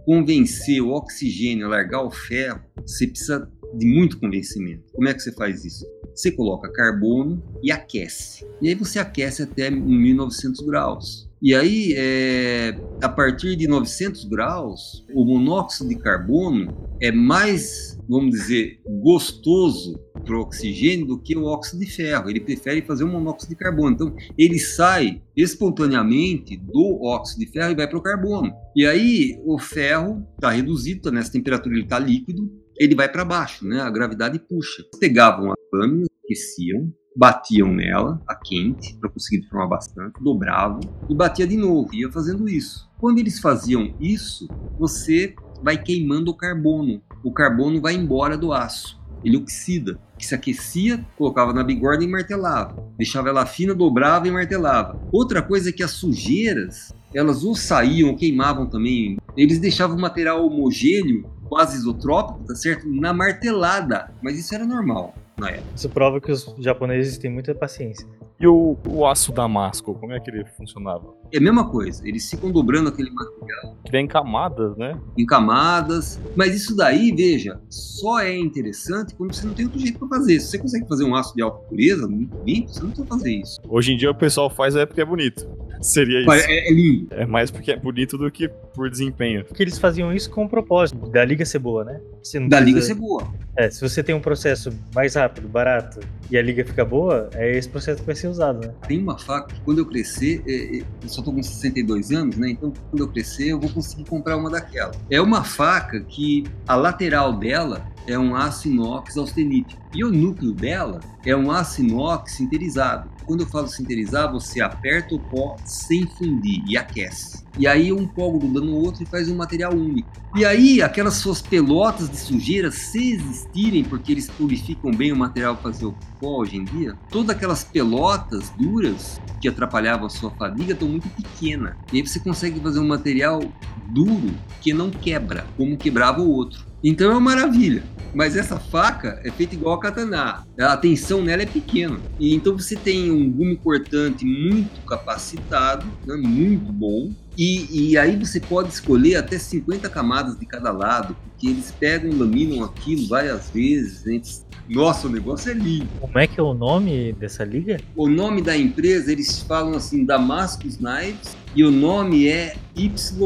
[0.06, 4.84] convencer o oxigênio a largar o ferro, você precisa de muito convencimento.
[4.94, 5.86] Como é que você faz isso?
[6.14, 8.46] Você coloca carbono e aquece.
[8.62, 11.30] E aí você aquece até 1900 graus.
[11.44, 18.32] E aí, é, a partir de 900 graus, o monóxido de carbono é mais, vamos
[18.32, 22.30] dizer, gostoso para o oxigênio do que o óxido de ferro.
[22.30, 23.92] Ele prefere fazer um monóxido de carbono.
[23.92, 28.50] Então, ele sai espontaneamente do óxido de ferro e vai para o carbono.
[28.74, 33.26] E aí, o ferro está reduzido, tá nessa temperatura ele está líquido, ele vai para
[33.26, 33.82] baixo, né?
[33.82, 34.82] A gravidade puxa.
[34.98, 41.48] Pegavam as lâminas, aqueciam, batiam nela a quente para conseguir formar bastante, dobravam e batia
[41.48, 42.90] de novo, ia fazendo isso.
[43.00, 44.48] Quando eles faziam isso,
[44.78, 47.02] você vai queimando o carbono.
[47.24, 49.02] O carbono vai embora do aço.
[49.24, 52.76] Ele oxida, que se aquecia, colocava na bigorna e martelava.
[52.98, 55.02] Deixava ela fina, dobrava e martelava.
[55.12, 59.18] Outra coisa é que as sujeiras, elas ou saíam ou queimavam também.
[59.38, 62.90] Eles deixavam o material homogêneo, quase isotrópico, tá certo?
[62.90, 64.12] Na martelada.
[64.24, 65.68] Mas isso era normal na época.
[65.76, 68.08] Isso prova que os japoneses têm muita paciência.
[68.40, 71.14] E o, o aço damasco, como é que ele funcionava?
[71.32, 73.78] É a mesma coisa, eles ficam dobrando aquele material.
[73.86, 75.00] Que vem em camadas, né?
[75.16, 76.20] Em camadas.
[76.36, 80.40] Mas isso daí, veja, só é interessante quando você não tem outro jeito para fazer.
[80.40, 83.32] Se você consegue fazer um aço de alta pureza, muito limpo, você não precisa fazer
[83.32, 83.62] isso.
[83.70, 85.48] Hoje em dia o pessoal faz é porque é bonito.
[85.84, 86.50] Seria isso.
[86.50, 87.08] É, é lindo.
[87.12, 89.44] É mais porque é bonito do que por desempenho.
[89.46, 91.94] Porque eles faziam isso com o propósito da liga ser boa, né?
[91.94, 92.60] da precisa...
[92.60, 93.28] liga ser boa.
[93.56, 96.00] É, se você tem um processo mais rápido, barato
[96.32, 98.74] e a liga fica boa, é esse processo que vai ser usado, né?
[98.88, 102.38] Tem uma faca que quando eu crescer, é, é, eu só tô com 62 anos,
[102.38, 102.50] né?
[102.52, 104.94] Então quando eu crescer, eu vou conseguir comprar uma daquela.
[105.10, 109.82] É uma faca que a lateral dela é um aço inox austenítico.
[109.94, 113.10] E o núcleo dela é um aço inox sinterizado.
[113.24, 117.44] Quando eu falo sinterizar, você aperta o pó sem fundir e aquece.
[117.58, 120.10] E aí um pó gruda no outro e faz um material único.
[120.36, 125.56] E aí aquelas suas pelotas de sujeira, se existirem, porque eles purificam bem o material
[125.56, 130.32] para fazer o pó hoje em dia, todas aquelas pelotas duras que atrapalhavam a sua
[130.32, 131.76] fadiga estão muito pequenas.
[131.92, 133.42] E aí você consegue fazer um material
[133.90, 136.73] duro que não quebra, como quebrava o outro.
[136.84, 137.84] Então é uma maravilha.
[138.14, 140.46] Mas essa faca é feita igual a katana.
[140.60, 142.00] A tensão nela é pequena.
[142.20, 147.12] E então você tem um gume cortante muito capacitado, né, muito bom.
[147.38, 152.12] E, e, aí você pode escolher até 50 camadas de cada lado, porque eles pegam
[152.12, 154.06] e laminam aquilo várias vezes.
[154.06, 154.46] Eles...
[154.70, 155.90] Nossa, o negócio é lindo.
[156.00, 157.80] Como é que é o nome dessa liga?
[157.96, 163.24] O nome da empresa, eles falam assim, Damascus Knives, e o nome é Y-A-X-E-L-L.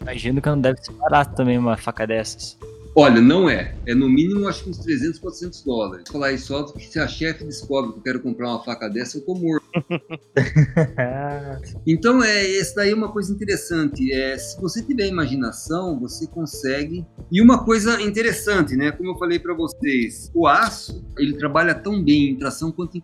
[0.00, 2.58] Imagino que não deve ser barato também uma faca dessas.
[2.94, 3.74] Olha, não é.
[3.86, 6.04] É no mínimo, acho que uns 300, 400 dólares.
[6.06, 8.88] Vou falar isso só porque se a chefe descobre que eu quero comprar uma faca
[8.88, 9.64] dessa, eu tô morto.
[11.86, 14.12] então, é, essa daí é uma coisa interessante.
[14.12, 17.06] É, se você tiver imaginação, você consegue.
[17.30, 18.90] E uma coisa interessante, né?
[18.90, 23.02] Como eu falei para vocês, o aço, ele trabalha tão bem em tração quanto em.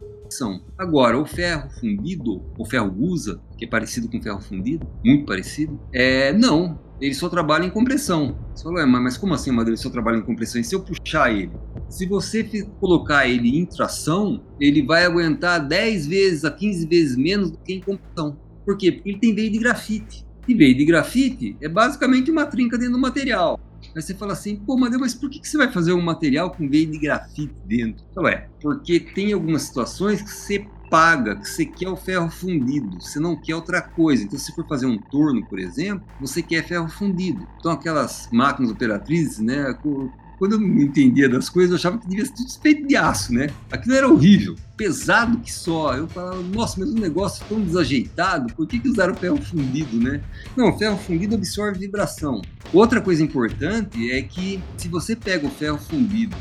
[0.77, 5.81] Agora, o ferro fundido, o ferro usa, que é parecido com ferro fundido, muito parecido,
[5.93, 8.39] é, não ele só trabalha em compressão.
[8.55, 10.61] Você falou, mas como assim, Madeira, ele só trabalha em compressão?
[10.61, 11.53] E se eu puxar ele?
[11.89, 12.43] Se você
[12.81, 17.75] colocar ele em tração, ele vai aguentar 10 vezes a 15 vezes menos do que
[17.75, 18.39] em compressão.
[18.65, 18.93] Por quê?
[18.93, 20.25] Porque ele tem veio de grafite.
[20.49, 23.61] E veio de grafite é basicamente uma trinca dentro do material.
[23.95, 26.69] Aí você fala assim, pô, Madeira, mas por que você vai fazer um material com
[26.69, 28.05] veio de grafite dentro?
[28.11, 33.01] Então é, porque tem algumas situações que você paga, que você quer o ferro fundido,
[33.01, 34.23] você não quer outra coisa.
[34.23, 37.47] Então, se for fazer um torno, por exemplo, você quer ferro fundido.
[37.59, 39.77] Então, aquelas máquinas operatrizes, né?
[40.39, 43.33] Quando eu não entendia das coisas, eu achava que devia ser tudo feito de aço,
[43.33, 43.49] né?
[43.71, 45.95] Aquilo era horrível, pesado que só.
[45.95, 50.21] Eu falava, nossa, mas um negócio tão desajeitado, por que, que usaram ferro fundido, né?
[50.55, 52.43] Não, ferro fundido absorve vibração.
[52.73, 56.37] Outra coisa importante é que se você pega o ferro fundido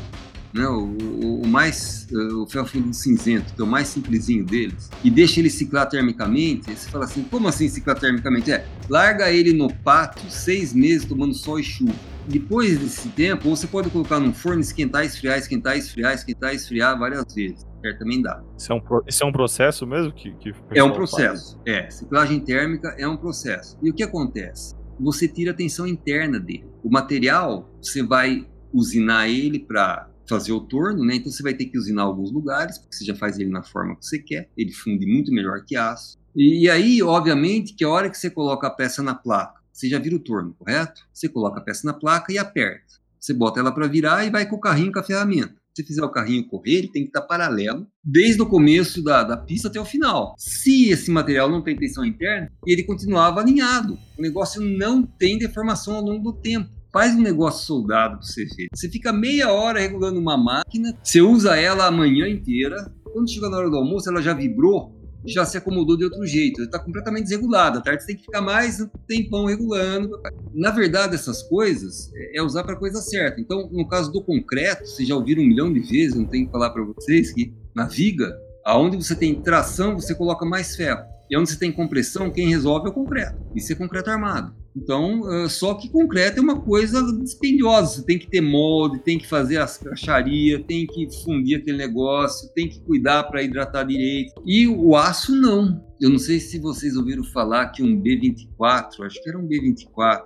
[0.56, 5.10] né, o, o, mais eh, o ferro cinzento, que é o mais simplesinho deles, e
[5.10, 8.50] deixa ele ciclar termicamente, você fala assim, como assim ciclar termicamente?
[8.50, 11.94] É, larga ele no pátio seis meses tomando sol e chuva.
[12.26, 17.24] Depois desse tempo, você pode colocar num forno, esquentar, esfriar, esquentar, esfriar, esquentar, esfriar várias
[17.32, 17.64] vezes.
[17.80, 17.98] Certo?
[18.00, 18.42] Também dá.
[18.58, 21.56] Isso é um, isso é um processo mesmo que, que É um processo.
[21.64, 21.66] Faz?
[21.66, 23.78] É, ciclagem térmica é um processo.
[23.80, 24.74] E o que acontece?
[24.98, 26.66] Você tira a tensão interna dele.
[26.82, 31.16] O material, você vai usinar ele para fazer o torno, né?
[31.16, 33.96] Então você vai ter que usinar alguns lugares, porque você já faz ele na forma
[33.96, 34.48] que você quer.
[34.56, 36.18] Ele funde muito melhor que aço.
[36.34, 39.98] E aí, obviamente, que a hora que você coloca a peça na placa, você já
[39.98, 41.02] vira o torno, correto?
[41.12, 42.94] Você coloca a peça na placa e aperta.
[43.18, 45.54] Você bota ela para virar e vai com o carrinho com a ferramenta.
[45.74, 49.36] Se fizer o carrinho correr, ele tem que estar paralelo desde o começo da, da
[49.36, 50.34] pista até o final.
[50.38, 53.98] Se esse material não tem tensão interna, ele continuava alinhado.
[54.16, 56.70] O negócio não tem deformação ao longo do tempo.
[56.96, 58.68] Faz um negócio soldado para você ver.
[58.74, 62.90] Você fica meia hora regulando uma máquina, você usa ela a manhã inteira.
[63.12, 66.62] Quando chega na hora do almoço, ela já vibrou, já se acomodou de outro jeito.
[66.62, 67.82] Está completamente desregulada.
[67.82, 70.18] Tarde você tem que ficar mais um tempão regulando.
[70.54, 73.42] Na verdade, essas coisas é usar para coisa certa.
[73.42, 76.52] Então, no caso do concreto, vocês já ouviram um milhão de vezes, não tenho que
[76.52, 78.34] falar para vocês que na viga,
[78.64, 81.04] aonde você tem tração, você coloca mais ferro.
[81.30, 83.36] E onde você tem compressão, quem resolve é o concreto.
[83.54, 84.54] Isso é concreto armado.
[84.76, 87.94] Então, só que concreto é uma coisa dispendiosa.
[87.94, 92.52] Você tem que ter molde, tem que fazer as cracharia, tem que fundir aquele negócio,
[92.54, 94.34] tem que cuidar para hidratar direito.
[94.44, 95.82] E o aço não.
[95.98, 100.22] Eu não sei se vocês ouviram falar que um B24, acho que era um B24,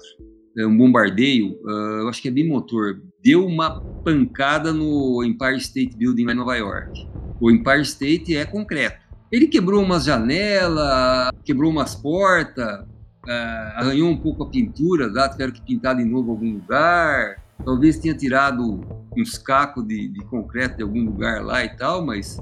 [0.59, 1.57] é, um bombardeio,
[2.01, 6.57] eu acho que é bimotor, deu uma pancada no Empire State Building lá em Nova
[6.57, 7.09] York.
[7.41, 8.99] O Empire State é concreto.
[9.31, 12.85] Ele quebrou umas janelas, quebrou umas portas,
[13.27, 17.43] uh, arranhou um pouco a pintura, lá tiveram que pintar de novo algum lugar.
[17.65, 18.81] Talvez tenha tirado
[19.17, 22.41] uns cacos de, de concreto de algum lugar lá e tal, mas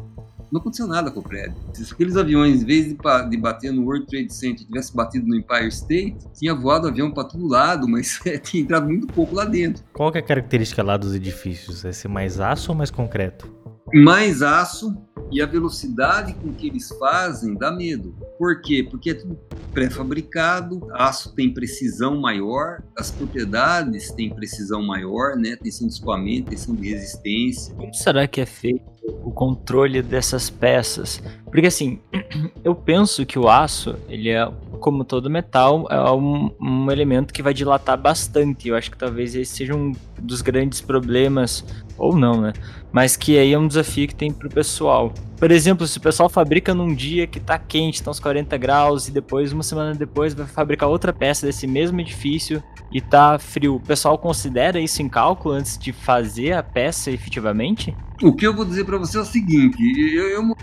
[0.51, 1.57] não aconteceu nada com o prédio.
[1.75, 2.97] Se aqueles aviões, em vez de,
[3.31, 7.25] de bater no World Trade Center, tivesse batido no Empire State, tinha voado avião para
[7.25, 9.85] todo lado, mas é, tinha entrado muito pouco lá dentro.
[9.93, 11.85] Qual é a característica lá dos edifícios?
[11.85, 13.53] É ser mais aço ou mais concreto?
[13.93, 14.97] Mais aço
[15.31, 18.15] e a velocidade com que eles fazem dá medo.
[18.39, 18.87] Por quê?
[18.89, 19.39] Porque é tudo
[19.73, 25.57] pré-fabricado, aço tem precisão maior, as propriedades têm precisão maior, né?
[25.57, 27.75] Tensão de escoamento, tensão de resistência.
[27.75, 31.23] Como será que é feito o controle dessas peças?
[31.51, 31.99] Porque assim,
[32.63, 34.51] eu penso que o aço, ele é,
[34.81, 38.69] como todo metal, é um, um elemento que vai dilatar bastante.
[38.69, 41.65] Eu acho que talvez esse seja um dos grandes problemas,
[41.97, 42.53] ou não, né?
[42.93, 45.13] Mas que aí é um desafio que tem pro pessoal.
[45.37, 49.09] Por exemplo, se o pessoal fabrica num dia que tá quente, tá uns 40 graus,
[49.09, 53.77] e depois, uma semana depois, vai fabricar outra peça desse mesmo edifício e tá frio,
[53.77, 57.95] o pessoal considera isso em cálculo antes de fazer a peça efetivamente?
[58.21, 59.81] O que eu vou dizer para você é o seguinte:
[60.15, 60.59] eu, eu moro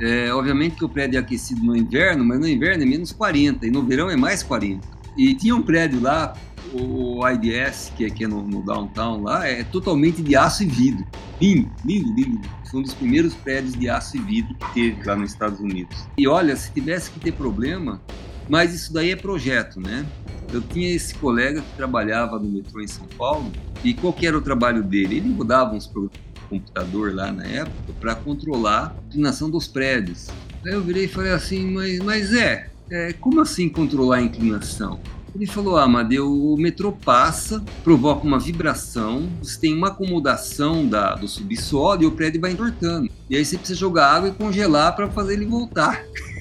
[0.00, 3.66] É, obviamente que o prédio é aquecido no inverno, mas no inverno é menos 40
[3.66, 4.86] e no verão é mais 40.
[5.16, 6.34] E tinha um prédio lá
[6.74, 11.06] o IDS, que é aqui no, no, downtown lá, é totalmente de aço e vidro.
[11.40, 12.48] Lindo, lindo, lindo.
[12.70, 16.06] Foi um dos primeiros prédios de aço e vidro que teve lá nos Estados Unidos.
[16.18, 18.02] E olha, se tivesse que ter problema,
[18.48, 20.06] mas isso daí é projeto, né?
[20.52, 23.50] Eu tinha esse colega que trabalhava no metrô em São Paulo
[23.82, 25.16] e qual era o trabalho dele?
[25.16, 30.28] Ele mudava uns de computador lá na época para controlar a inclinação dos prédios.
[30.64, 35.00] Aí eu virei e falei assim, mas, mas é, é, como assim controlar a inclinação?
[35.36, 41.14] Ele falou: Ah, Amadeu, o metrô passa, provoca uma vibração, você tem uma acomodação da,
[41.14, 43.10] do subsolo e o prédio vai entortando.
[43.28, 46.02] E aí você precisa jogar água e congelar para fazer ele voltar.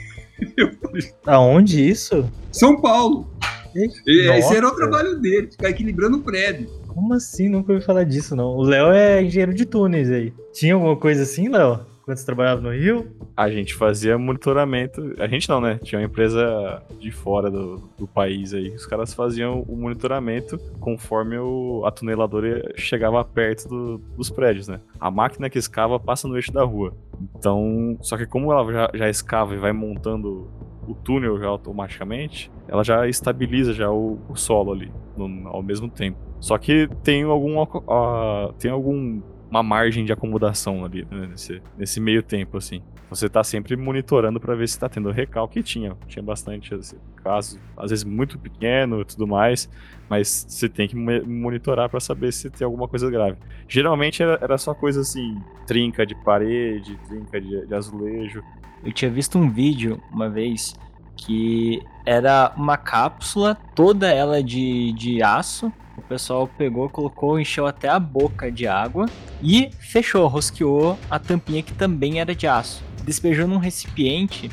[1.26, 2.30] Aonde isso?
[2.52, 3.28] São Paulo.
[3.76, 6.70] E, esse era o trabalho dele, ficar equilibrando o prédio.
[6.88, 7.50] Como assim?
[7.50, 8.56] Nunca ouvi falar disso, não.
[8.56, 10.34] O Léo é engenheiro de túneis aí.
[10.54, 11.82] Tinha alguma coisa assim, Léo?
[12.06, 13.12] Quando você trabalhava no Rio?
[13.36, 15.16] A gente fazia monitoramento.
[15.18, 15.80] A gente não, né?
[15.82, 18.70] Tinha uma empresa de fora do, do país aí.
[18.70, 24.80] Os caras faziam o monitoramento conforme o, a tuneladora chegava perto do, dos prédios, né?
[25.00, 26.94] A máquina que escava passa no eixo da rua.
[27.36, 30.48] Então, só que como ela já, já escava e vai montando
[30.88, 35.90] o túnel já automaticamente, ela já estabiliza já o, o solo ali no, ao mesmo
[35.90, 36.20] tempo.
[36.40, 39.24] Só que tem algum uh, tem algum
[39.56, 42.82] uma margem de acomodação ali, né, nesse, nesse meio tempo, assim.
[43.10, 45.64] Você tá sempre monitorando para ver se tá tendo recalque.
[45.64, 49.70] Tinha, tinha bastante assim, casos, às vezes muito pequeno e tudo mais,
[50.10, 53.38] mas você tem que monitorar para saber se tem alguma coisa grave.
[53.68, 58.44] Geralmente era, era só coisa assim, trinca de parede, trinca de, de azulejo.
[58.84, 60.76] Eu tinha visto um vídeo uma vez
[61.16, 65.72] que era uma cápsula, toda ela de, de aço,
[66.06, 69.08] pessoal pegou, colocou, encheu até a boca de água
[69.42, 72.84] e fechou, rosqueou a tampinha que também era de aço.
[73.04, 74.50] Despejou num recipiente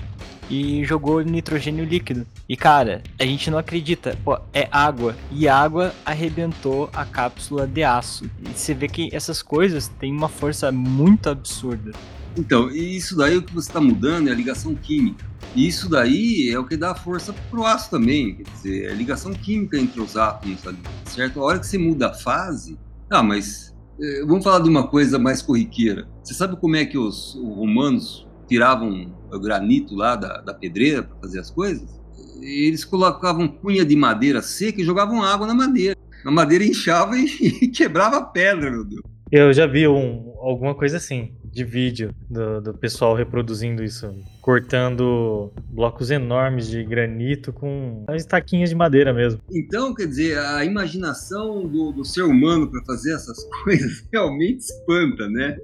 [0.51, 2.27] e jogou nitrogênio líquido.
[2.49, 5.17] E cara, a gente não acredita, pô, é água.
[5.31, 8.29] E água arrebentou a cápsula de aço.
[8.41, 11.93] E você vê que essas coisas têm uma força muito absurda.
[12.37, 15.32] Então, isso daí o que você está mudando é a ligação química.
[15.55, 18.95] Isso daí é o que dá força para o aço também, quer dizer, é a
[18.95, 21.41] ligação química entre os átomos ali, certo?
[21.41, 22.79] A hora que você muda a fase,
[23.11, 26.09] ah, mas é, vamos falar de uma coisa mais corriqueira.
[26.25, 31.03] Você sabe como é que os, os romanos tiravam o granito lá da, da pedreira
[31.03, 32.01] para fazer as coisas?
[32.41, 35.97] Eles colocavam cunha de madeira seca e jogavam água na madeira.
[36.25, 37.27] A madeira inchava e,
[37.61, 39.03] e quebrava a pedra, meu Deus.
[39.31, 45.53] Eu já vi um, alguma coisa assim de vídeo do, do pessoal reproduzindo isso, cortando
[45.69, 49.41] blocos enormes de granito com estaquinhas de madeira mesmo.
[49.51, 55.29] Então, quer dizer, a imaginação do, do ser humano para fazer essas coisas realmente espanta,
[55.29, 55.59] né?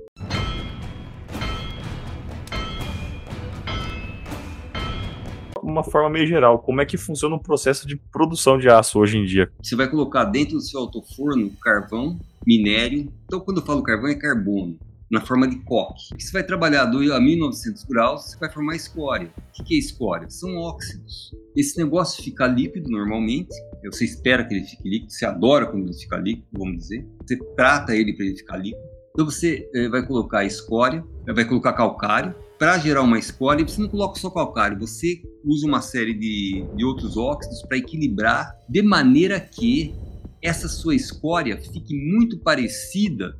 [5.60, 9.18] uma forma meio geral, como é que funciona o processo de produção de aço hoje
[9.18, 9.50] em dia?
[9.62, 13.12] Você vai colocar dentro do seu autoforno carvão, minério.
[13.26, 14.78] Então, quando eu falo carvão, é carbono
[15.10, 16.02] na forma de coque.
[16.18, 19.32] Você vai trabalhar a 1900 graus, você vai formar escória.
[19.58, 20.28] O que é escória?
[20.28, 21.34] São óxidos.
[21.56, 23.54] Esse negócio fica líquido normalmente,
[23.84, 27.06] você espera que ele fique líquido, você adora quando ele fica líquido, vamos dizer.
[27.26, 28.82] Você trata ele para ele ficar líquido.
[29.12, 32.34] Então você eh, vai colocar escória, vai colocar calcário.
[32.58, 36.84] Para gerar uma escória, você não coloca só calcário, você usa uma série de, de
[36.84, 39.94] outros óxidos para equilibrar, de maneira que
[40.42, 43.36] essa sua escória fique muito parecida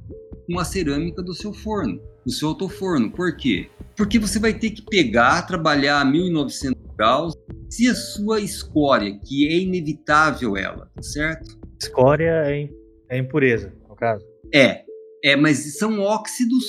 [0.49, 3.11] com a cerâmica do seu forno, do seu autoforno.
[3.11, 3.69] Por quê?
[3.95, 7.35] Porque você vai ter que pegar, trabalhar a 1900 graus,
[7.69, 11.59] se a sua escória, que é inevitável ela, certo?
[11.81, 12.69] Escória é,
[13.11, 14.25] é impureza, no caso.
[14.53, 14.85] É,
[15.23, 16.65] é, mas são óxidos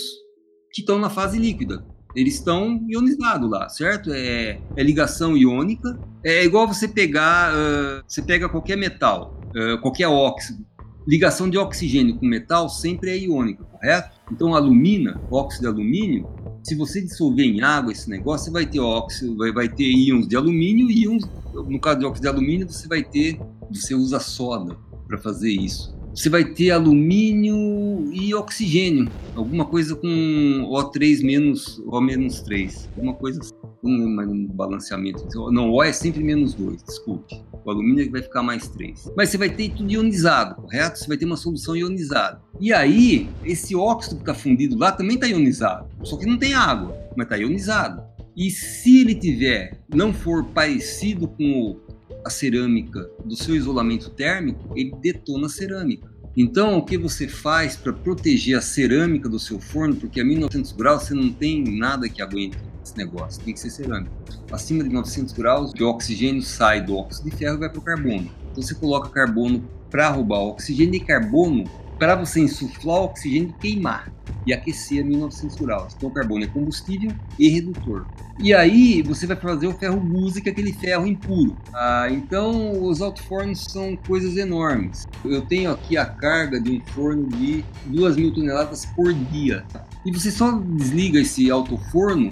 [0.74, 1.84] que estão na fase líquida.
[2.16, 4.12] Eles estão ionizados lá, certo?
[4.12, 5.98] É, é, ligação iônica.
[6.24, 10.66] É igual você pegar, uh, você pega qualquer metal, uh, qualquer óxido,
[11.10, 14.16] ligação de oxigênio com metal sempre é iônica, correto?
[14.32, 16.30] Então, alumina, óxido de alumínio,
[16.62, 20.28] Se você dissolver em água esse negócio, você vai ter óxido, vai, vai ter íons
[20.28, 23.40] de alumínio e íons, no caso de óxido de alumínio, você vai ter,
[23.72, 30.08] você usa soda para fazer isso você vai ter alumínio e oxigênio, alguma coisa com
[30.08, 33.54] O3 menos O menos 3, alguma coisa assim,
[33.84, 35.26] um, um balanceamento.
[35.52, 37.42] Não, O é sempre menos 2, desculpe.
[37.64, 39.12] O alumínio é vai ficar mais 3.
[39.16, 41.00] Mas você vai ter tudo ionizado, correto?
[41.00, 42.42] Você vai ter uma solução ionizada.
[42.60, 46.54] E aí, esse óxido que está fundido lá também está ionizado, só que não tem
[46.54, 48.04] água, mas está ionizado.
[48.36, 51.78] E se ele tiver, não for parecido com
[52.26, 56.10] a cerâmica do seu isolamento térmico, ele detona a cerâmica.
[56.38, 60.72] Então, o que você faz para proteger a cerâmica do seu forno, porque a 1900
[60.72, 62.58] graus você não tem nada que aguente
[62.90, 64.12] esse negócio, tem que ser cerâmica.
[64.52, 67.82] Acima de 900 graus, o oxigênio sai do óxido de ferro e vai para o
[67.82, 68.30] carbono.
[68.52, 71.64] Então, você coloca carbono para roubar o oxigênio e carbono
[71.98, 74.12] para você insuflar o oxigênio e queimar
[74.46, 75.94] e aquecer a 1900 graus.
[75.96, 78.06] Então, o carbono é combustível e redutor.
[78.42, 81.58] E aí você vai fazer o ferro gusa, que é aquele ferro impuro.
[81.74, 85.06] Ah, então, os alto-fornos são coisas enormes.
[85.26, 89.66] Eu tenho aqui a carga de um forno de 2 mil toneladas por dia.
[90.06, 92.32] E você só desliga esse alto-forno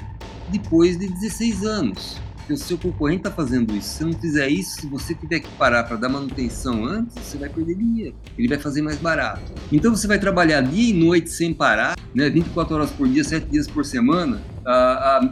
[0.49, 2.19] depois de 16 anos
[2.53, 3.97] o seu concorrente está fazendo isso.
[3.97, 7.49] Se não fizer isso, se você tiver que parar para dar manutenção antes, você vai
[7.49, 8.15] perder dinheiro.
[8.37, 9.51] Ele vai fazer mais barato.
[9.71, 13.47] Então você vai trabalhar dia e noite sem parar, né, 24 horas por dia, 7
[13.47, 14.73] dias por semana, a,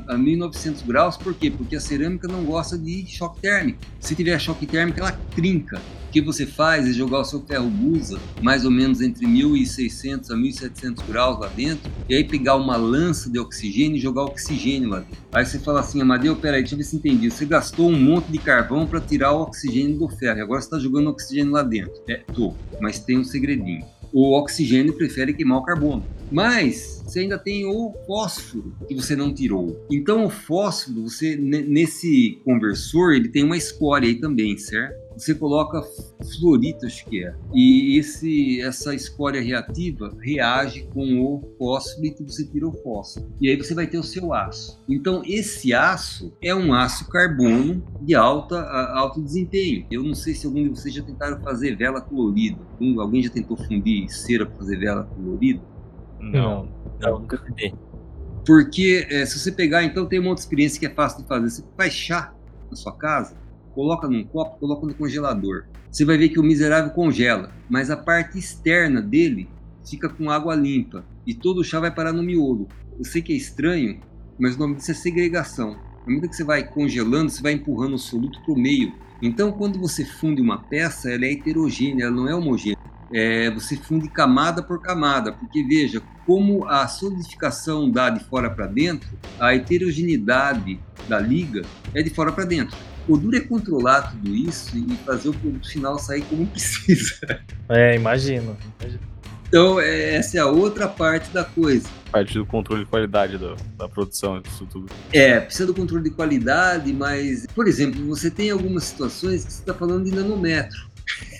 [0.09, 1.18] a, a 1900 graus.
[1.18, 1.49] Por quê?
[1.49, 3.80] Porque a cerâmica não gosta de choque térmico.
[3.99, 5.82] Se tiver choque térmico, ela trinca
[6.16, 10.38] que você faz é jogar o seu ferro busa mais ou menos entre 1600 a
[10.38, 14.99] 1700 graus lá dentro e aí pegar uma lança de oxigênio e jogar oxigênio lá
[14.99, 15.18] dentro.
[15.34, 17.30] Aí você fala assim, Amadeu, peraí, deixa eu ver se entendi.
[17.30, 20.68] Você gastou um monte de carvão para tirar o oxigênio do ferro e agora você
[20.68, 22.01] está jogando oxigênio lá dentro.
[22.07, 23.86] É, tô, mas tem um segredinho.
[24.13, 26.05] O oxigênio prefere queimar o carbono.
[26.32, 29.86] Mas você ainda tem o fósforo que você não tirou.
[29.91, 35.05] Então o fósforo, você nesse conversor, ele tem uma escória aí também, certo?
[35.18, 35.82] Você coloca
[36.38, 37.34] fluorito, acho que é.
[37.53, 43.32] E esse, essa escória reativa reage com o fósforo e você tira o fósforo.
[43.39, 44.82] E aí você vai ter o seu aço.
[44.88, 48.59] Então, esse aço é um aço carbono de alta,
[48.93, 49.86] alto desempenho.
[49.89, 52.59] Eu não sei se algum de vocês já tentaram fazer vela colorida.
[52.99, 55.61] Alguém já tentou fundir cera para fazer vela colorida?
[56.20, 56.68] Não,
[56.99, 57.74] não, nunca tentei.
[58.45, 61.49] Porque é, se você pegar, então tem uma outra experiência que é fácil de fazer.
[61.49, 62.34] Você faz chá
[62.70, 63.36] na sua casa,
[63.76, 65.65] coloca num copo, coloca no congelador.
[65.91, 69.49] Você vai ver que o miserável congela, mas a parte externa dele
[69.88, 72.67] fica com água limpa e todo o chá vai parar no miolo.
[72.97, 73.99] Eu sei que é estranho,
[74.39, 75.78] mas o nome disso é segregação.
[76.05, 78.93] À medida que você vai congelando, você vai empurrando o soluto para o meio.
[79.21, 82.78] Então, quando você funde uma peça, ela é heterogênea, ela não é homogênea.
[83.11, 88.67] É, você funde camada por camada, porque veja como a solidificação dá de fora para
[88.67, 89.09] dentro,
[89.39, 91.63] a heterogeneidade da liga
[91.93, 92.76] é de fora para dentro.
[93.08, 97.39] O duro é controlar tudo isso e fazer o produto final sair como precisa.
[97.70, 98.58] É, imagino.
[99.47, 101.88] Então, é, essa é a outra parte da coisa.
[102.12, 104.91] Parte do controle de qualidade da, da produção, disso tudo.
[105.14, 109.60] É, precisa do controle de qualidade, mas, por exemplo, você tem algumas situações que você
[109.60, 110.89] está falando de nanômetro.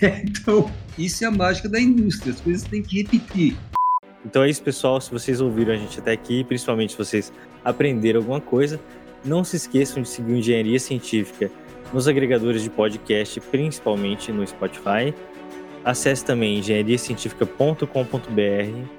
[0.24, 3.56] então, isso é a mágica da indústria, as coisas têm que repetir.
[4.24, 5.00] Então é isso, pessoal.
[5.00, 7.32] Se vocês ouviram a gente até aqui, principalmente se vocês
[7.64, 8.80] aprenderam alguma coisa,
[9.26, 11.50] não se esqueçam de seguir Engenharia Científica
[11.92, 15.14] nos agregadores de podcast, principalmente no Spotify.
[15.84, 18.96] Acesse também engenhariacientifica.com.br.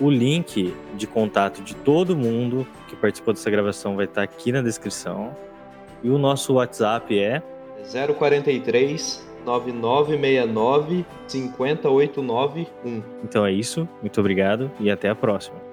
[0.00, 4.62] O link de contato de todo mundo que participou dessa gravação vai estar aqui na
[4.62, 5.36] descrição.
[6.02, 7.42] E o nosso WhatsApp é
[8.18, 13.02] 043 9969 50891.
[13.24, 13.88] Então é isso.
[14.00, 15.71] Muito obrigado e até a próxima.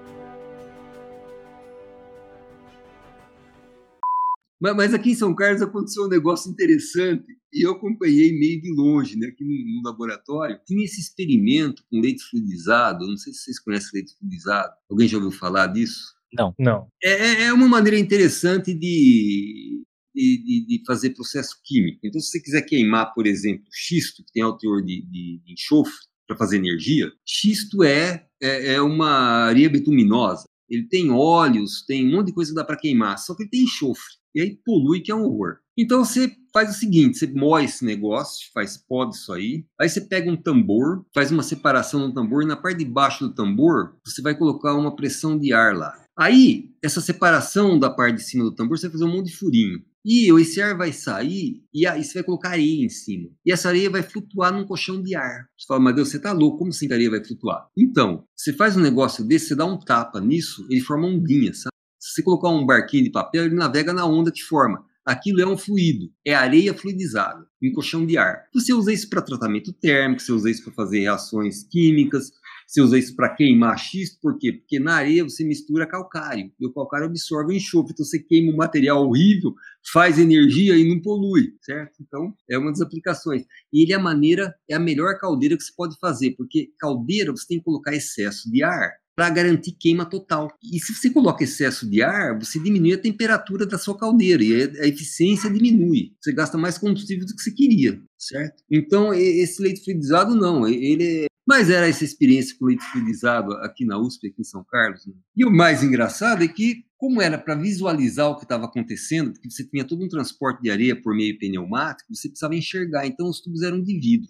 [4.62, 8.72] Mas, mas, aqui em São Carlos aconteceu um negócio interessante e eu acompanhei meio de
[8.74, 10.60] longe, né, aqui no, no, laboratório.
[10.66, 14.74] Tinha esse experimento com leite fluidizado, não sei se vocês conhecem leite fluidizado.
[14.90, 16.14] Alguém já ouviu falar disso?
[16.34, 16.88] Não, não.
[17.02, 19.84] É, é, é uma maneira interessante de,
[20.14, 22.00] de, de, fazer processo químico.
[22.04, 25.54] Então, se você quiser queimar, por exemplo, xisto, que tem alto teor de, de, de
[25.54, 30.44] enxofre, para fazer energia, xisto é, é, é uma areia bituminosa.
[30.70, 33.50] Ele tem óleos, tem um monte de coisa que dá para queimar, só que ele
[33.50, 34.20] tem enxofre.
[34.36, 35.58] E aí polui, que é um horror.
[35.78, 39.66] Então você faz o seguinte: você moe esse negócio, faz pó disso aí.
[39.80, 43.28] Aí você pega um tambor, faz uma separação no tambor, e na parte de baixo
[43.28, 45.94] do tambor você vai colocar uma pressão de ar lá.
[46.18, 49.38] Aí, essa separação da parte de cima do tambor, você vai fazer um monte de
[49.38, 49.80] furinho.
[50.06, 53.30] E esse ar vai sair e aí você vai colocar areia em cima.
[53.46, 55.48] E essa areia vai flutuar num colchão de ar.
[55.58, 57.68] Você fala, mas Deus, você tá louco, como assim a areia vai flutuar?
[57.78, 61.74] Então, você faz um negócio desse, você dá um tapa nisso, ele forma ondinha, sabe?
[62.00, 64.86] Se você colocar um barquinho de papel, ele navega na onda que forma.
[65.06, 68.44] Aquilo é um fluido, é areia fluidizada, um colchão de ar.
[68.54, 72.32] Você usa isso para tratamento térmico, você usa isso para fazer reações químicas,
[72.70, 74.54] você usa isso para queimar xisto, por quê?
[74.54, 78.54] Porque na areia você mistura calcário, e o calcário absorve o enxofre, então você queima
[78.54, 79.56] um material horrível,
[79.92, 81.94] faz energia e não polui, certo?
[82.00, 83.44] Então, é uma das aplicações.
[83.74, 87.32] E ele é a maneira, é a melhor caldeira que você pode fazer, porque caldeira
[87.32, 90.48] você tem que colocar excesso de ar para garantir queima total.
[90.64, 94.80] E se você coloca excesso de ar, você diminui a temperatura da sua caldeira e
[94.80, 96.14] a eficiência diminui.
[96.22, 98.64] Você gasta mais combustível do que você queria, certo?
[98.72, 102.56] Então, esse leite fluidizado não, ele é mas era essa experiência
[102.92, 105.08] fluidizado aqui na USP, aqui em São Carlos.
[105.08, 105.16] Né?
[105.36, 109.50] E o mais engraçado é que, como era para visualizar o que estava acontecendo, porque
[109.50, 113.08] você tinha todo um transporte de areia por meio pneumático, você precisava enxergar.
[113.08, 114.30] Então, os tubos eram de vidro.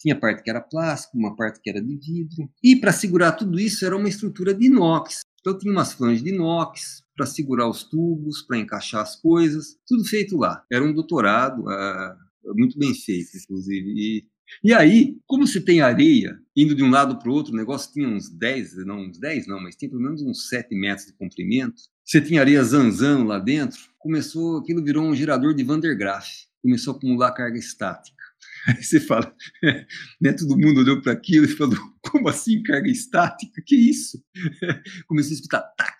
[0.00, 2.50] Tinha parte que era plástico, uma parte que era de vidro.
[2.64, 5.20] E para segurar tudo isso, era uma estrutura de inox.
[5.38, 9.76] Então, tinha umas flanges de inox para segurar os tubos, para encaixar as coisas.
[9.86, 10.64] Tudo feito lá.
[10.72, 13.88] Era um doutorado, uh, muito bem feito, inclusive.
[13.96, 14.24] E
[14.62, 17.92] e aí, como se tem areia indo de um lado para o outro, o negócio
[17.92, 21.14] tinha uns 10, não uns 10 não, mas tinha pelo menos uns 7 metros de
[21.14, 21.80] comprimento.
[22.04, 26.28] Você tinha areia zanzando lá dentro, começou, aquilo virou um gerador de Van der Graaf.
[26.62, 28.20] Começou a acumular carga estática.
[28.68, 29.34] Aí você fala,
[30.20, 33.62] né, todo mundo olhou para aquilo e falou, como assim carga estática?
[33.64, 34.22] Que isso?
[35.06, 35.96] Começou a escutar tac,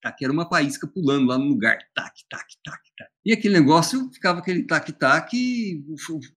[0.00, 3.10] tac, tac, era uma faísca pulando lá no lugar, tac, tac, tac, tac.
[3.24, 5.30] E aquele negócio ficava aquele tac-tac,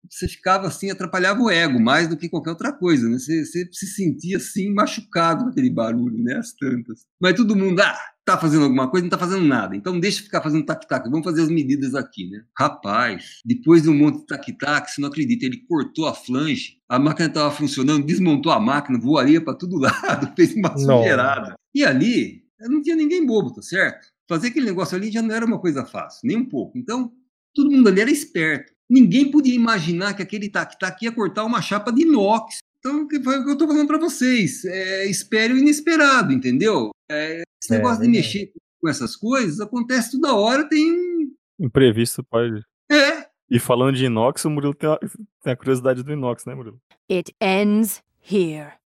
[0.10, 3.18] você ficava assim, atrapalhava o ego mais do que qualquer outra coisa, né?
[3.18, 6.36] Você, você se sentia assim, machucado com aquele barulho, né?
[6.36, 7.06] As tantas.
[7.22, 9.78] Mas todo mundo, ah, tá fazendo alguma coisa, não tá fazendo nada.
[9.78, 12.44] Então deixa ficar fazendo tac-tac, vamos fazer as medidas aqui, né?
[12.58, 17.00] Rapaz, depois de um monte de tac-tac, você não acredita, ele cortou a flange, a
[17.00, 21.56] máquina estava funcionando, desmontou a máquina, voaria para todo lado, fez uma sujeirada.
[21.74, 24.08] E ali, não tinha ninguém bobo, tá certo?
[24.28, 26.78] Fazer aquele negócio ali já não era uma coisa fácil, nem um pouco.
[26.78, 27.12] Então,
[27.54, 28.74] todo mundo ali era esperto.
[28.90, 32.60] Ninguém podia imaginar que aquele tac-tac ia cortar uma chapa de inox.
[32.80, 34.66] Então, foi o que eu estou falando para vocês.
[34.66, 36.92] É, espere o inesperado, entendeu?
[37.10, 38.52] É, esse é, negócio de mexer
[38.82, 41.32] com essas coisas acontece toda hora, tem.
[41.60, 42.62] Imprevisto pode.
[42.92, 43.28] É.
[43.50, 44.98] E falando de inox, o Murilo tem a,
[45.42, 46.80] tem a curiosidade do inox, né, Murilo?
[47.10, 48.74] It ends here.